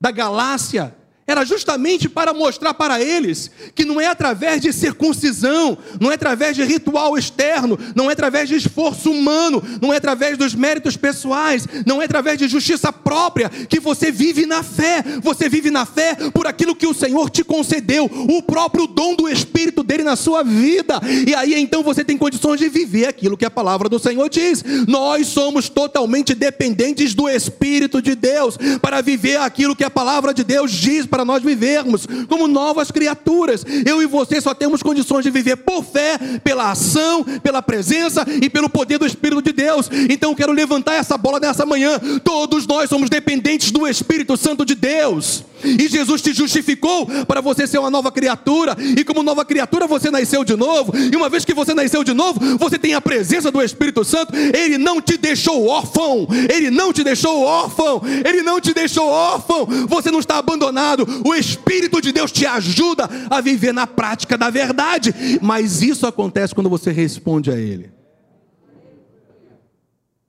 [0.00, 0.96] da Galácia,
[1.30, 6.56] era justamente para mostrar para eles que não é através de circuncisão, não é através
[6.56, 11.66] de ritual externo, não é através de esforço humano, não é através dos méritos pessoais,
[11.86, 15.04] não é através de justiça própria que você vive na fé.
[15.22, 19.28] Você vive na fé por aquilo que o Senhor te concedeu, o próprio dom do
[19.28, 21.00] Espírito dele na sua vida.
[21.26, 24.64] E aí então você tem condições de viver aquilo que a palavra do Senhor diz.
[24.88, 30.42] Nós somos totalmente dependentes do Espírito de Deus para viver aquilo que a palavra de
[30.42, 33.64] Deus diz para para nós vivermos como novas criaturas.
[33.84, 38.48] Eu e você só temos condições de viver por fé, pela ação, pela presença e
[38.48, 39.90] pelo poder do Espírito de Deus.
[40.08, 41.98] Então eu quero levantar essa bola nessa manhã.
[42.24, 45.44] Todos nós somos dependentes do Espírito Santo de Deus.
[45.64, 48.76] E Jesus te justificou para você ser uma nova criatura.
[48.96, 50.92] E como nova criatura você nasceu de novo.
[50.96, 54.34] E uma vez que você nasceu de novo, você tem a presença do Espírito Santo.
[54.34, 56.26] Ele não te deixou órfão.
[56.52, 58.02] Ele não te deixou órfão.
[58.24, 59.66] Ele não te deixou órfão.
[59.88, 61.06] Você não está abandonado.
[61.24, 65.14] O Espírito de Deus te ajuda a viver na prática da verdade.
[65.40, 67.90] Mas isso acontece quando você responde a Ele.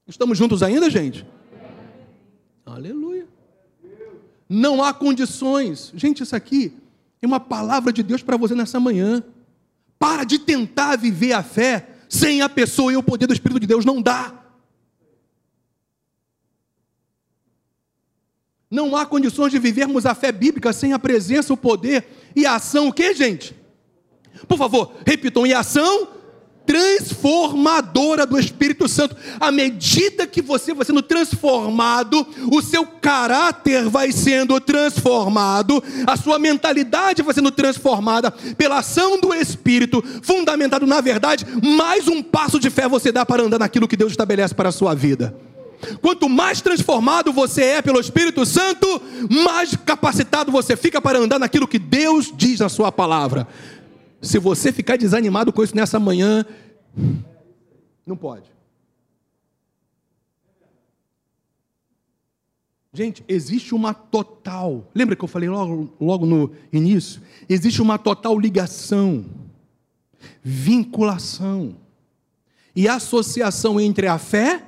[0.08, 1.26] Estamos juntos ainda, gente?
[2.66, 3.28] Aleluia.
[4.54, 5.94] Não há condições.
[5.96, 6.78] Gente, isso aqui
[7.22, 9.24] é uma palavra de Deus para você nessa manhã.
[9.98, 13.68] Para de tentar viver a fé sem a pessoa e o poder do Espírito de
[13.68, 13.86] Deus.
[13.86, 14.44] Não dá.
[18.70, 22.56] Não há condições de vivermos a fé bíblica sem a presença, o poder e a
[22.56, 22.90] ação.
[22.90, 23.56] O que, gente?
[24.50, 26.10] Por favor, repitam: e ação
[26.66, 29.16] transformadora do Espírito Santo.
[29.40, 36.40] À medida que você vai sendo transformado, o seu caráter vai sendo transformado, a sua
[36.40, 41.46] mentalidade vai sendo transformada pela ação do Espírito, fundamentado na verdade.
[41.78, 44.74] Mais um passo de fé você dá para andar naquilo que Deus estabelece para a
[44.74, 45.36] sua vida.
[46.02, 51.68] Quanto mais transformado você é pelo Espírito Santo, mais capacitado você fica para andar naquilo
[51.68, 53.48] que Deus diz na Sua palavra.
[54.22, 56.46] Se você ficar desanimado com isso nessa manhã,
[58.06, 58.52] não pode.
[62.94, 64.90] Gente, existe uma total.
[64.94, 67.22] Lembra que eu falei logo, logo no início?
[67.48, 69.26] Existe uma total ligação,
[70.44, 71.78] vinculação
[72.76, 74.66] e associação entre a fé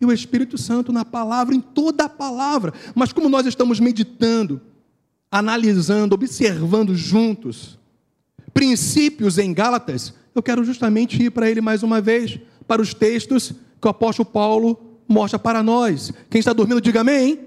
[0.00, 2.72] e o Espírito Santo na palavra, em toda a palavra.
[2.94, 4.60] Mas como nós estamos meditando,
[5.30, 7.77] analisando, observando juntos
[8.58, 13.52] princípios em Gálatas, eu quero justamente ir para ele mais uma vez, para os textos
[13.80, 16.12] que o apóstolo Paulo mostra para nós.
[16.28, 17.38] Quem está dormindo, diga amém.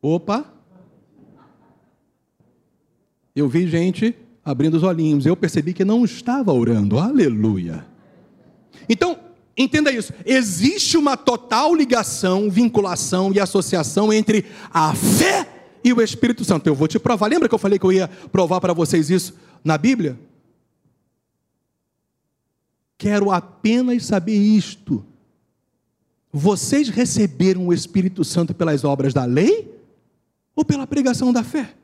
[0.00, 0.50] Opa!
[3.36, 7.84] Eu vi gente abrindo os olhinhos, eu percebi que não estava orando, aleluia.
[8.88, 9.18] Então,
[9.54, 10.14] Entenda isso.
[10.24, 15.46] Existe uma total ligação, vinculação e associação entre a fé
[15.84, 16.66] e o Espírito Santo.
[16.66, 17.28] Eu vou te provar.
[17.28, 19.34] Lembra que eu falei que eu ia provar para vocês isso
[19.64, 20.18] na Bíblia?
[22.98, 25.04] Quero apenas saber isto.
[26.32, 29.70] Vocês receberam o Espírito Santo pelas obras da lei
[30.54, 31.74] ou pela pregação da fé?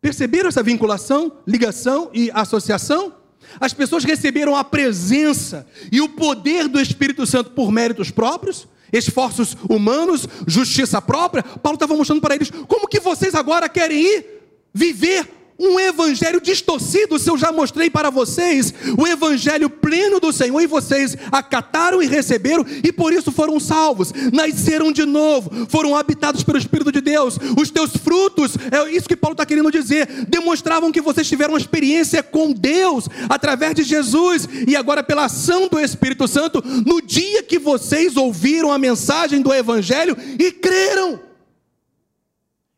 [0.00, 3.14] Perceberam essa vinculação, ligação e associação?
[3.60, 9.56] As pessoas receberam a presença e o poder do Espírito Santo por méritos próprios, esforços
[9.68, 11.42] humanos, justiça própria.
[11.42, 14.26] Paulo estava mostrando para eles como que vocês agora querem ir
[14.74, 20.60] viver um evangelho distorcido, se eu já mostrei para vocês, o evangelho pleno do Senhor,
[20.60, 26.42] e vocês acataram e receberam, e por isso foram salvos, nasceram de novo, foram habitados
[26.42, 27.38] pelo Espírito de Deus.
[27.58, 32.22] Os teus frutos, é isso que Paulo está querendo dizer, demonstravam que vocês tiveram experiência
[32.22, 37.58] com Deus através de Jesus, e agora pela ação do Espírito Santo, no dia que
[37.58, 41.33] vocês ouviram a mensagem do evangelho e creram.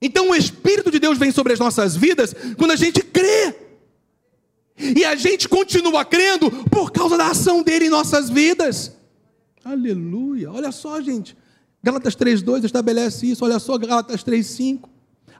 [0.00, 3.54] Então o Espírito de Deus vem sobre as nossas vidas quando a gente crê.
[4.78, 8.92] E a gente continua crendo por causa da ação dele em nossas vidas.
[9.64, 10.52] Aleluia.
[10.52, 11.36] Olha só, gente.
[11.82, 13.44] Gálatas 3:2 estabelece isso.
[13.44, 14.88] Olha só Gálatas 3:5.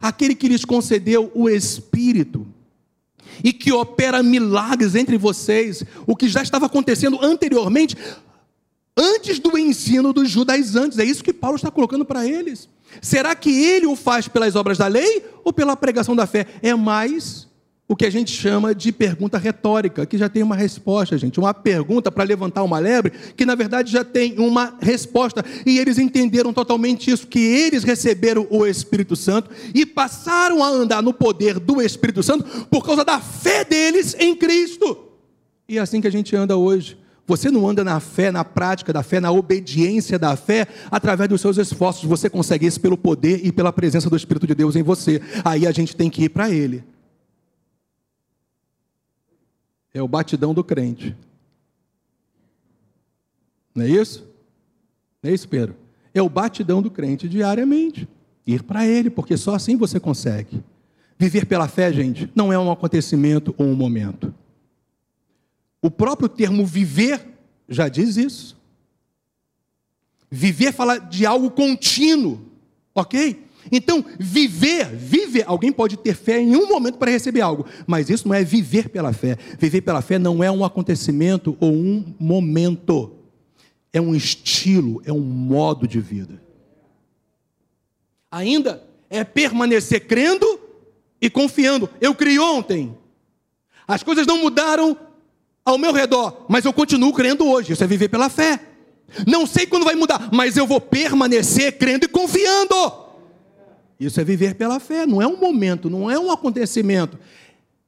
[0.01, 2.47] Aquele que lhes concedeu o Espírito
[3.45, 7.97] e que opera milagres entre vocês, o que já estava acontecendo anteriormente,
[8.97, 10.99] antes do ensino dos judaizantes.
[10.99, 12.69] É isso que Paulo está colocando para eles.
[13.01, 16.47] Será que ele o faz pelas obras da lei ou pela pregação da fé?
[16.63, 17.47] É mais
[17.89, 21.39] o que a gente chama de pergunta retórica, que já tem uma resposta, gente.
[21.39, 25.45] Uma pergunta para levantar uma lebre, que na verdade já tem uma resposta.
[25.65, 31.03] E eles entenderam totalmente isso: que eles receberam o Espírito Santo e passaram a andar
[31.03, 34.99] no poder do Espírito Santo por causa da fé deles em Cristo.
[35.69, 36.99] E é assim que a gente anda hoje.
[37.27, 41.41] Você não anda na fé, na prática da fé, na obediência da fé, através dos
[41.41, 42.05] seus esforços.
[42.05, 45.21] Você consegue isso pelo poder e pela presença do Espírito de Deus em você.
[45.45, 46.85] Aí a gente tem que ir para Ele.
[49.93, 51.17] É o batidão do crente.
[53.75, 54.25] Não é isso?
[55.23, 55.75] Não é isso, Pedro?
[56.15, 58.09] É o batidão do crente diariamente.
[58.47, 60.63] Ir para Ele, porque só assim você consegue.
[61.19, 64.33] Viver pela fé, gente, não é um acontecimento ou um momento.
[65.87, 67.25] O próprio termo viver
[67.69, 68.57] já diz isso.
[70.29, 72.41] Viver fala de algo contínuo,
[72.93, 73.45] ok?
[73.71, 78.27] Então, viver, viver, alguém pode ter fé em um momento para receber algo, mas isso
[78.27, 79.39] não é viver pela fé.
[79.61, 83.13] Viver pela fé não é um acontecimento ou um momento,
[83.93, 86.43] é um estilo, é um modo de vida.
[88.29, 90.59] Ainda é permanecer crendo
[91.21, 91.89] e confiando.
[92.01, 92.99] Eu criei ontem,
[93.87, 95.07] as coisas não mudaram
[95.67, 97.73] ao meu redor, mas eu continuo crendo hoje.
[97.73, 98.61] Isso é viver pela fé.
[99.27, 102.75] Não sei quando vai mudar, mas eu vou permanecer crendo e confiando.
[103.99, 107.19] Isso é viver pela fé, não é um momento, não é um acontecimento.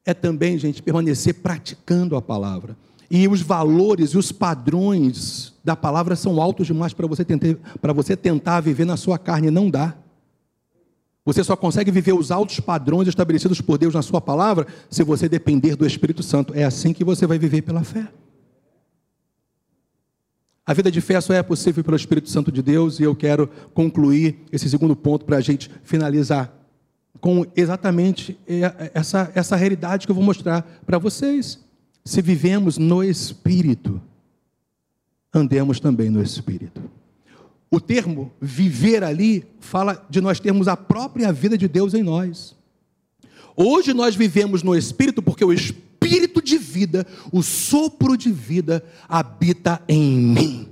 [0.05, 2.77] É também, gente, permanecer praticando a palavra.
[3.11, 7.57] E os valores e os padrões da palavra são altos demais para você, tentar,
[7.95, 9.95] você tentar viver na sua carne, não dá.
[11.29, 15.29] Você só consegue viver os altos padrões estabelecidos por Deus na Sua palavra se você
[15.29, 16.55] depender do Espírito Santo.
[16.55, 18.09] É assim que você vai viver pela fé.
[20.65, 23.47] A vida de fé só é possível pelo Espírito Santo de Deus e eu quero
[23.75, 26.51] concluir esse segundo ponto para a gente finalizar
[27.21, 28.39] com exatamente
[28.95, 31.63] essa, essa realidade que eu vou mostrar para vocês.
[32.07, 34.01] Se vivemos no Espírito,
[35.35, 36.81] andemos também no Espírito.
[37.71, 42.57] O termo viver ali fala de nós termos a própria vida de Deus em nós.
[43.57, 49.83] Hoje nós vivemos no Espírito porque o Espírito de vida, o sopro de vida, habita
[49.89, 50.69] em mim.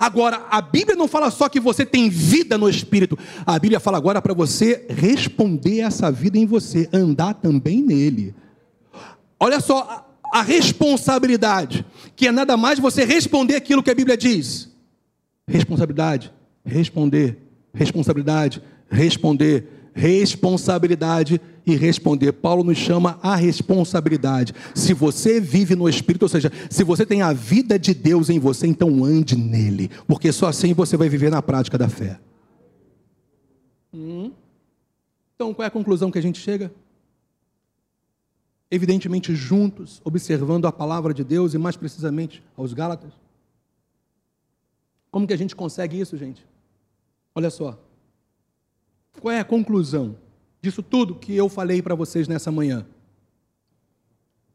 [0.00, 3.98] Agora, a Bíblia não fala só que você tem vida no Espírito, a Bíblia fala
[3.98, 8.34] agora para você responder essa vida em você, andar também nele.
[9.38, 11.84] Olha só a, responsabilidade,
[12.16, 14.69] que é nada mais você responder aquilo que a Bíblia diz.
[15.50, 16.32] Responsabilidade,
[16.64, 17.36] responder,
[17.74, 22.32] responsabilidade, responder, responsabilidade e responder.
[22.32, 24.54] Paulo nos chama a responsabilidade.
[24.74, 28.38] Se você vive no Espírito, ou seja, se você tem a vida de Deus em
[28.38, 32.20] você, então ande nele, porque só assim você vai viver na prática da fé.
[33.92, 34.30] Hum.
[35.34, 36.72] Então, qual é a conclusão que a gente chega?
[38.70, 43.12] Evidentemente, juntos, observando a palavra de Deus e mais precisamente aos Gálatas.
[45.10, 46.46] Como que a gente consegue isso, gente?
[47.34, 47.78] Olha só.
[49.20, 50.16] Qual é a conclusão
[50.62, 52.86] disso tudo que eu falei para vocês nessa manhã?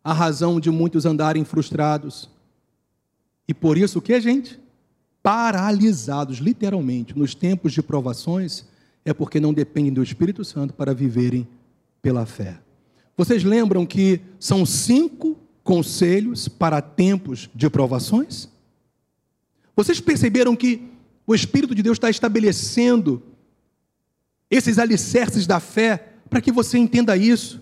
[0.04, 2.30] A razão de muitos andarem frustrados.
[3.48, 4.60] E por isso o que, gente?
[5.22, 8.66] Paralisados, literalmente, nos tempos de provações,
[9.04, 11.48] é porque não dependem do Espírito Santo para viverem
[12.02, 12.60] pela fé.
[13.18, 18.50] Vocês lembram que são cinco conselhos para tempos de provações?
[19.76, 20.82] Vocês perceberam que
[21.28, 23.22] o Espírito de Deus está estabelecendo
[24.50, 27.62] esses alicerces da fé para que você entenda isso?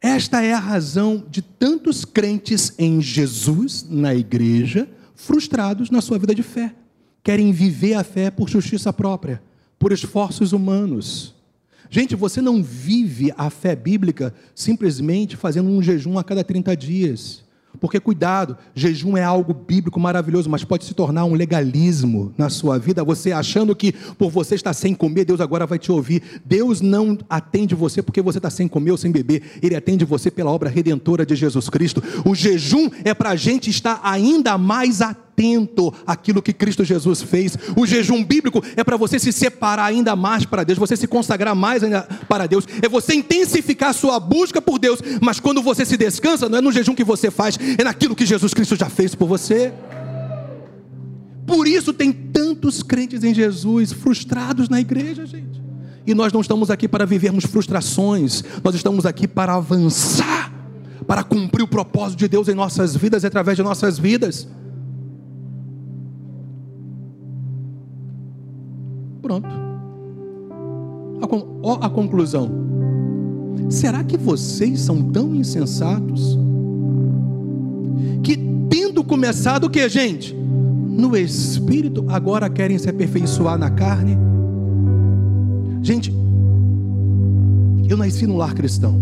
[0.00, 6.34] Esta é a razão de tantos crentes em Jesus, na igreja, frustrados na sua vida
[6.34, 6.74] de fé.
[7.22, 9.42] Querem viver a fé por justiça própria,
[9.78, 11.34] por esforços humanos.
[11.90, 17.44] Gente, você não vive a fé bíblica simplesmente fazendo um jejum a cada 30 dias.
[17.80, 22.78] Porque cuidado, jejum é algo bíblico maravilhoso, mas pode se tornar um legalismo na sua
[22.78, 26.40] vida, você achando que por você estar sem comer, Deus agora vai te ouvir.
[26.44, 30.30] Deus não atende você porque você está sem comer ou sem beber, Ele atende você
[30.30, 32.02] pela obra redentora de Jesus Cristo.
[32.24, 37.22] O jejum é para a gente estar ainda mais atento atento àquilo que Cristo Jesus
[37.22, 37.56] fez.
[37.76, 41.54] O jejum bíblico é para você se separar ainda mais para Deus, você se consagrar
[41.54, 45.84] mais ainda para Deus, é você intensificar a sua busca por Deus, mas quando você
[45.84, 48.90] se descansa, não é no jejum que você faz, é naquilo que Jesus Cristo já
[48.90, 49.72] fez por você.
[51.46, 55.62] Por isso tem tantos crentes em Jesus frustrados na igreja, gente.
[56.06, 60.52] E nós não estamos aqui para vivermos frustrações, nós estamos aqui para avançar,
[61.06, 64.46] para cumprir o propósito de Deus em nossas vidas, através de nossas vidas.
[69.28, 69.46] Pronto.
[71.82, 72.48] A, a conclusão.
[73.68, 76.38] Será que vocês são tão insensatos
[78.22, 78.38] que,
[78.70, 80.34] tendo começado o que, gente?
[80.34, 84.16] No espírito, agora querem se aperfeiçoar na carne?
[85.82, 86.10] Gente,
[87.86, 88.98] eu nasci no lar cristão.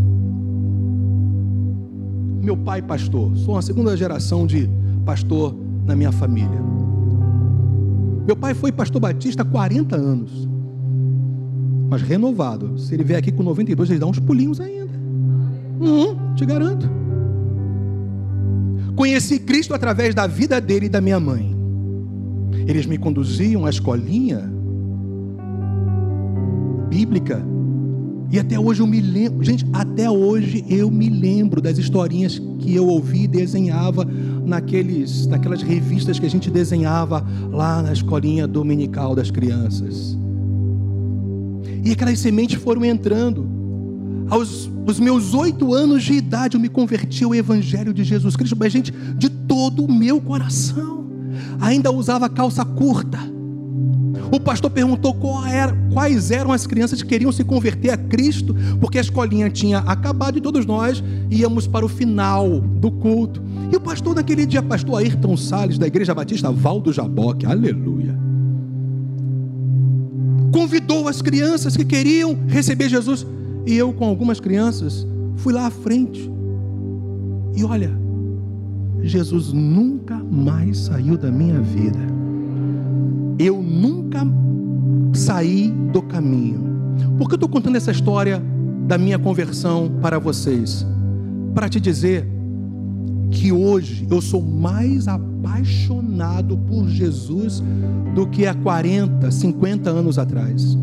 [2.43, 4.69] Meu pai, pastor, sou uma segunda geração de
[5.05, 5.55] pastor
[5.85, 6.61] na minha família.
[8.27, 10.49] Meu pai foi pastor batista há 40 anos.
[11.89, 12.77] Mas renovado.
[12.79, 14.93] Se ele vier aqui com 92, ele dá uns pulinhos ainda.
[15.81, 16.89] Uhum, te garanto.
[18.97, 21.55] Conheci Cristo através da vida dele e da minha mãe.
[22.67, 24.51] Eles me conduziam à escolinha
[26.89, 27.56] bíblica.
[28.31, 32.75] E até hoje eu me lembro, gente, até hoje eu me lembro das historinhas que
[32.75, 34.05] eu ouvi e desenhava
[34.45, 40.19] naqueles, naquelas revistas que a gente desenhava lá na escolinha dominical das crianças.
[41.85, 43.47] E aquelas sementes foram entrando.
[44.29, 48.57] Aos os meus oito anos de idade, eu me converti ao Evangelho de Jesus Cristo,
[48.57, 51.07] mas, gente, de todo o meu coração.
[51.61, 53.36] Ainda usava calça curta
[54.31, 55.17] o pastor perguntou
[55.47, 59.79] era, quais eram as crianças que queriam se converter a Cristo, porque a escolinha tinha
[59.79, 63.43] acabado e todos nós íamos para o final do culto.
[63.73, 68.17] E o pastor naquele dia, pastor Ayrton Salles, da Igreja Batista Valdo Jaboque, aleluia,
[70.53, 73.27] convidou as crianças que queriam receber Jesus.
[73.67, 75.07] E eu, com algumas crianças,
[75.37, 76.31] fui lá à frente.
[77.57, 77.91] E olha,
[79.03, 82.16] Jesus nunca mais saiu da minha vida
[83.39, 84.21] eu nunca
[85.13, 86.61] saí do caminho.
[87.19, 88.43] Por que eu estou contando essa história
[88.87, 90.87] da minha conversão para vocês?
[91.55, 92.27] Para te dizer
[93.31, 97.63] que hoje eu sou mais apaixonado por Jesus
[98.15, 100.77] do que há 40, 50 anos atrás.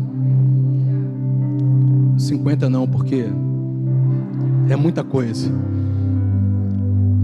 [2.18, 3.26] 50 não, porque
[4.68, 5.50] é muita coisa.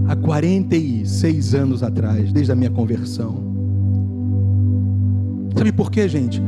[0.07, 3.50] Há 46 anos atrás, desde a minha conversão.
[5.61, 6.41] Sabe por quê, gente?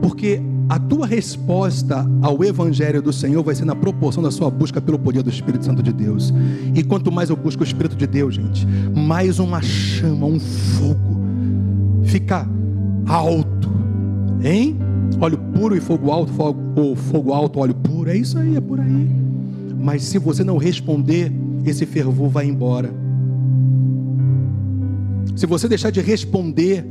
[0.00, 4.80] Porque a tua resposta ao Evangelho do Senhor vai ser na proporção da sua busca
[4.80, 6.32] pelo poder do Espírito Santo de Deus.
[6.72, 11.24] E quanto mais eu busco o Espírito de Deus, gente, mais uma chama, um fogo
[12.04, 12.48] fica
[13.04, 13.68] alto,
[14.44, 14.78] hein?
[15.20, 18.60] Óleo puro e fogo alto, fogo, ou fogo alto, óleo puro, é isso aí, é
[18.60, 19.10] por aí.
[19.76, 21.32] Mas se você não responder,
[21.66, 22.94] esse fervor vai embora.
[25.34, 26.86] Se você deixar de responder,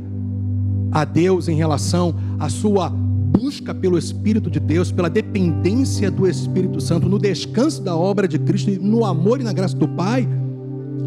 [0.92, 6.80] a Deus em relação à sua busca pelo Espírito de Deus, pela dependência do Espírito
[6.80, 10.28] Santo, no descanso da obra de Cristo, no amor e na graça do Pai,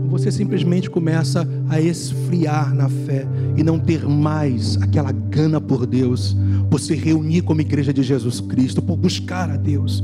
[0.10, 6.36] você simplesmente começa a esfriar na fé e não ter mais aquela gana por Deus,
[6.70, 10.04] por se reunir como igreja de Jesus Cristo, por buscar a Deus.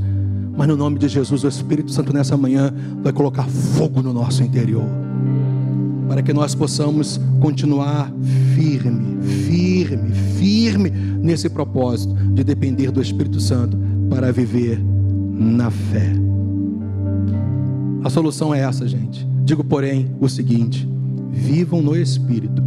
[0.55, 4.43] Mas no nome de Jesus, o Espírito Santo nessa manhã vai colocar fogo no nosso
[4.43, 5.00] interior
[6.11, 8.11] para que nós possamos continuar
[8.53, 13.77] firme, firme, firme nesse propósito de depender do Espírito Santo
[14.09, 16.11] para viver na fé.
[18.03, 19.25] A solução é essa, gente.
[19.45, 20.85] Digo, porém, o seguinte:
[21.31, 22.61] vivam no Espírito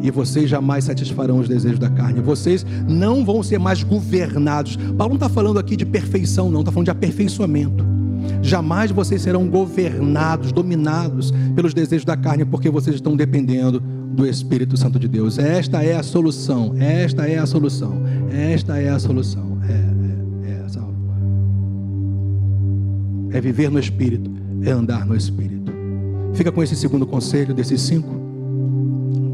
[0.00, 2.22] e vocês jamais satisfarão os desejos da carne.
[2.22, 4.76] Vocês não vão ser mais governados.
[4.96, 7.89] Paulo não está falando aqui de perfeição, não, está falando de aperfeiçoamento.
[8.42, 14.76] Jamais vocês serão governados, dominados pelos desejos da carne, porque vocês estão dependendo do Espírito
[14.76, 15.38] Santo de Deus.
[15.38, 16.74] Esta é a solução.
[16.78, 18.02] Esta é a solução.
[18.30, 19.58] Esta é a solução.
[19.68, 19.72] É,
[20.48, 20.66] é,
[23.34, 24.30] é, é viver no Espírito,
[24.62, 25.72] é andar no Espírito.
[26.34, 28.20] Fica com esse segundo conselho desses cinco.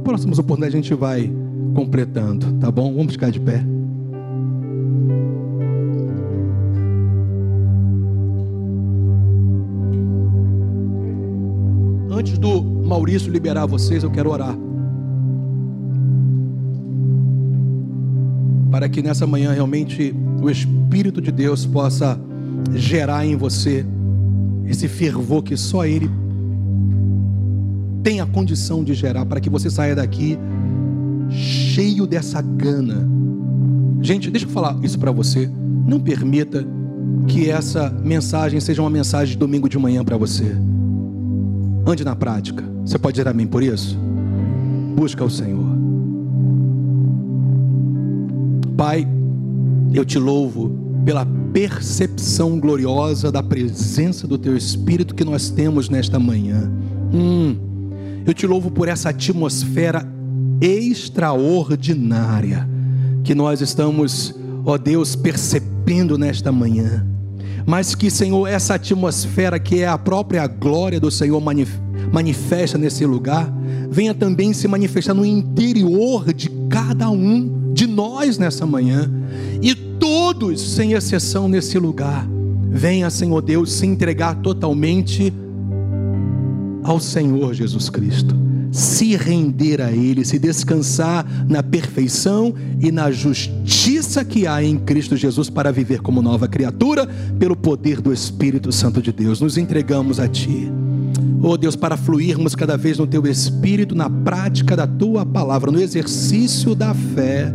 [0.04, 1.30] Próximas oportunidades a gente vai
[1.74, 2.94] completando, tá bom?
[2.94, 3.75] Vamos ficar de pé.
[12.26, 14.58] Antes do Maurício liberar vocês, eu quero orar.
[18.68, 20.12] Para que nessa manhã realmente
[20.42, 22.18] o Espírito de Deus possa
[22.74, 23.86] gerar em você
[24.66, 26.10] esse fervor que só Ele
[28.02, 30.36] tem a condição de gerar, para que você saia daqui
[31.30, 33.08] cheio dessa gana.
[34.02, 35.48] Gente, deixa eu falar isso para você.
[35.86, 36.66] Não permita
[37.28, 40.56] que essa mensagem seja uma mensagem de domingo de manhã para você.
[41.86, 42.64] Ande na prática.
[42.84, 43.96] Você pode dizer amém por isso?
[44.96, 45.64] Busca o Senhor.
[48.76, 49.06] Pai,
[49.94, 56.18] eu te louvo pela percepção gloriosa da presença do Teu Espírito que nós temos nesta
[56.18, 56.70] manhã.
[57.14, 57.56] Hum,
[58.26, 60.04] eu te louvo por essa atmosfera
[60.60, 62.68] extraordinária
[63.22, 64.34] que nós estamos,
[64.64, 67.06] ó Deus, percebendo nesta manhã
[67.66, 71.42] mas que, Senhor, essa atmosfera que é a própria glória do Senhor
[72.12, 73.52] manifesta nesse lugar,
[73.90, 79.10] venha também se manifestar no interior de cada um de nós nessa manhã,
[79.60, 82.26] e todos, sem exceção, nesse lugar,
[82.70, 85.32] venha, Senhor Deus, se entregar totalmente
[86.84, 88.45] ao Senhor Jesus Cristo
[88.76, 95.16] se render a Ele, se descansar na perfeição e na justiça que há em Cristo
[95.16, 97.08] Jesus para viver como nova criatura,
[97.38, 99.40] pelo poder do Espírito Santo de Deus.
[99.40, 100.70] Nos entregamos a Ti.
[101.42, 105.80] Oh Deus, para fluirmos cada vez no Teu Espírito, na prática da Tua palavra, no
[105.80, 107.52] exercício da fé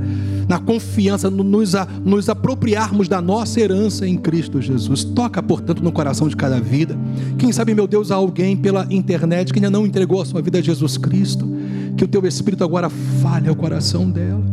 [0.52, 1.72] na confiança, nos,
[2.04, 5.06] nos apropriarmos da nossa herança em Cristo Jesus.
[5.06, 6.98] Toca, portanto, no coração de cada vida.
[7.40, 10.60] Quem sabe, meu Deus, há alguém pela internet que ainda não entregou a sua vida
[10.60, 11.48] a Jesus Cristo.
[11.96, 14.51] Que o teu Espírito agora fale ao coração dela.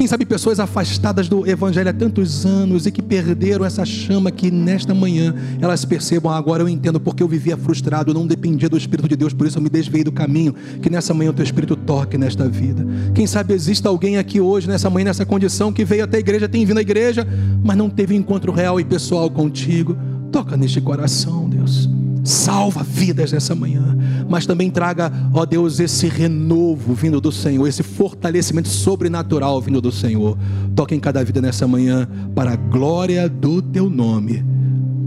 [0.00, 4.50] Quem sabe pessoas afastadas do Evangelho há tantos anos e que perderam essa chama que
[4.50, 8.78] nesta manhã elas percebam, agora eu entendo porque eu vivia frustrado, eu não dependia do
[8.78, 10.54] Espírito de Deus, por isso eu me desviei do caminho.
[10.80, 12.82] Que nessa manhã o teu Espírito toque nesta vida.
[13.14, 16.48] Quem sabe exista alguém aqui hoje, nessa manhã, nessa condição, que veio até a igreja,
[16.48, 17.28] tem vindo à igreja,
[17.62, 19.94] mas não teve encontro real e pessoal contigo.
[20.32, 21.90] Toca neste coração, Deus.
[22.24, 23.98] Salva vidas nessa manhã,
[24.30, 29.90] mas também traga, ó Deus, esse renovo vindo do Senhor, esse fortalecimento sobrenatural vindo do
[29.90, 30.38] Senhor.
[30.76, 34.44] Toque em cada vida nessa manhã, para a glória do teu nome.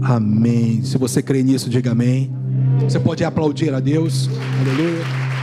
[0.02, 0.82] Amém.
[0.84, 2.30] Se você crê nisso, diga amém.
[2.82, 4.28] Você pode aplaudir a Deus.
[4.60, 5.33] Aleluia.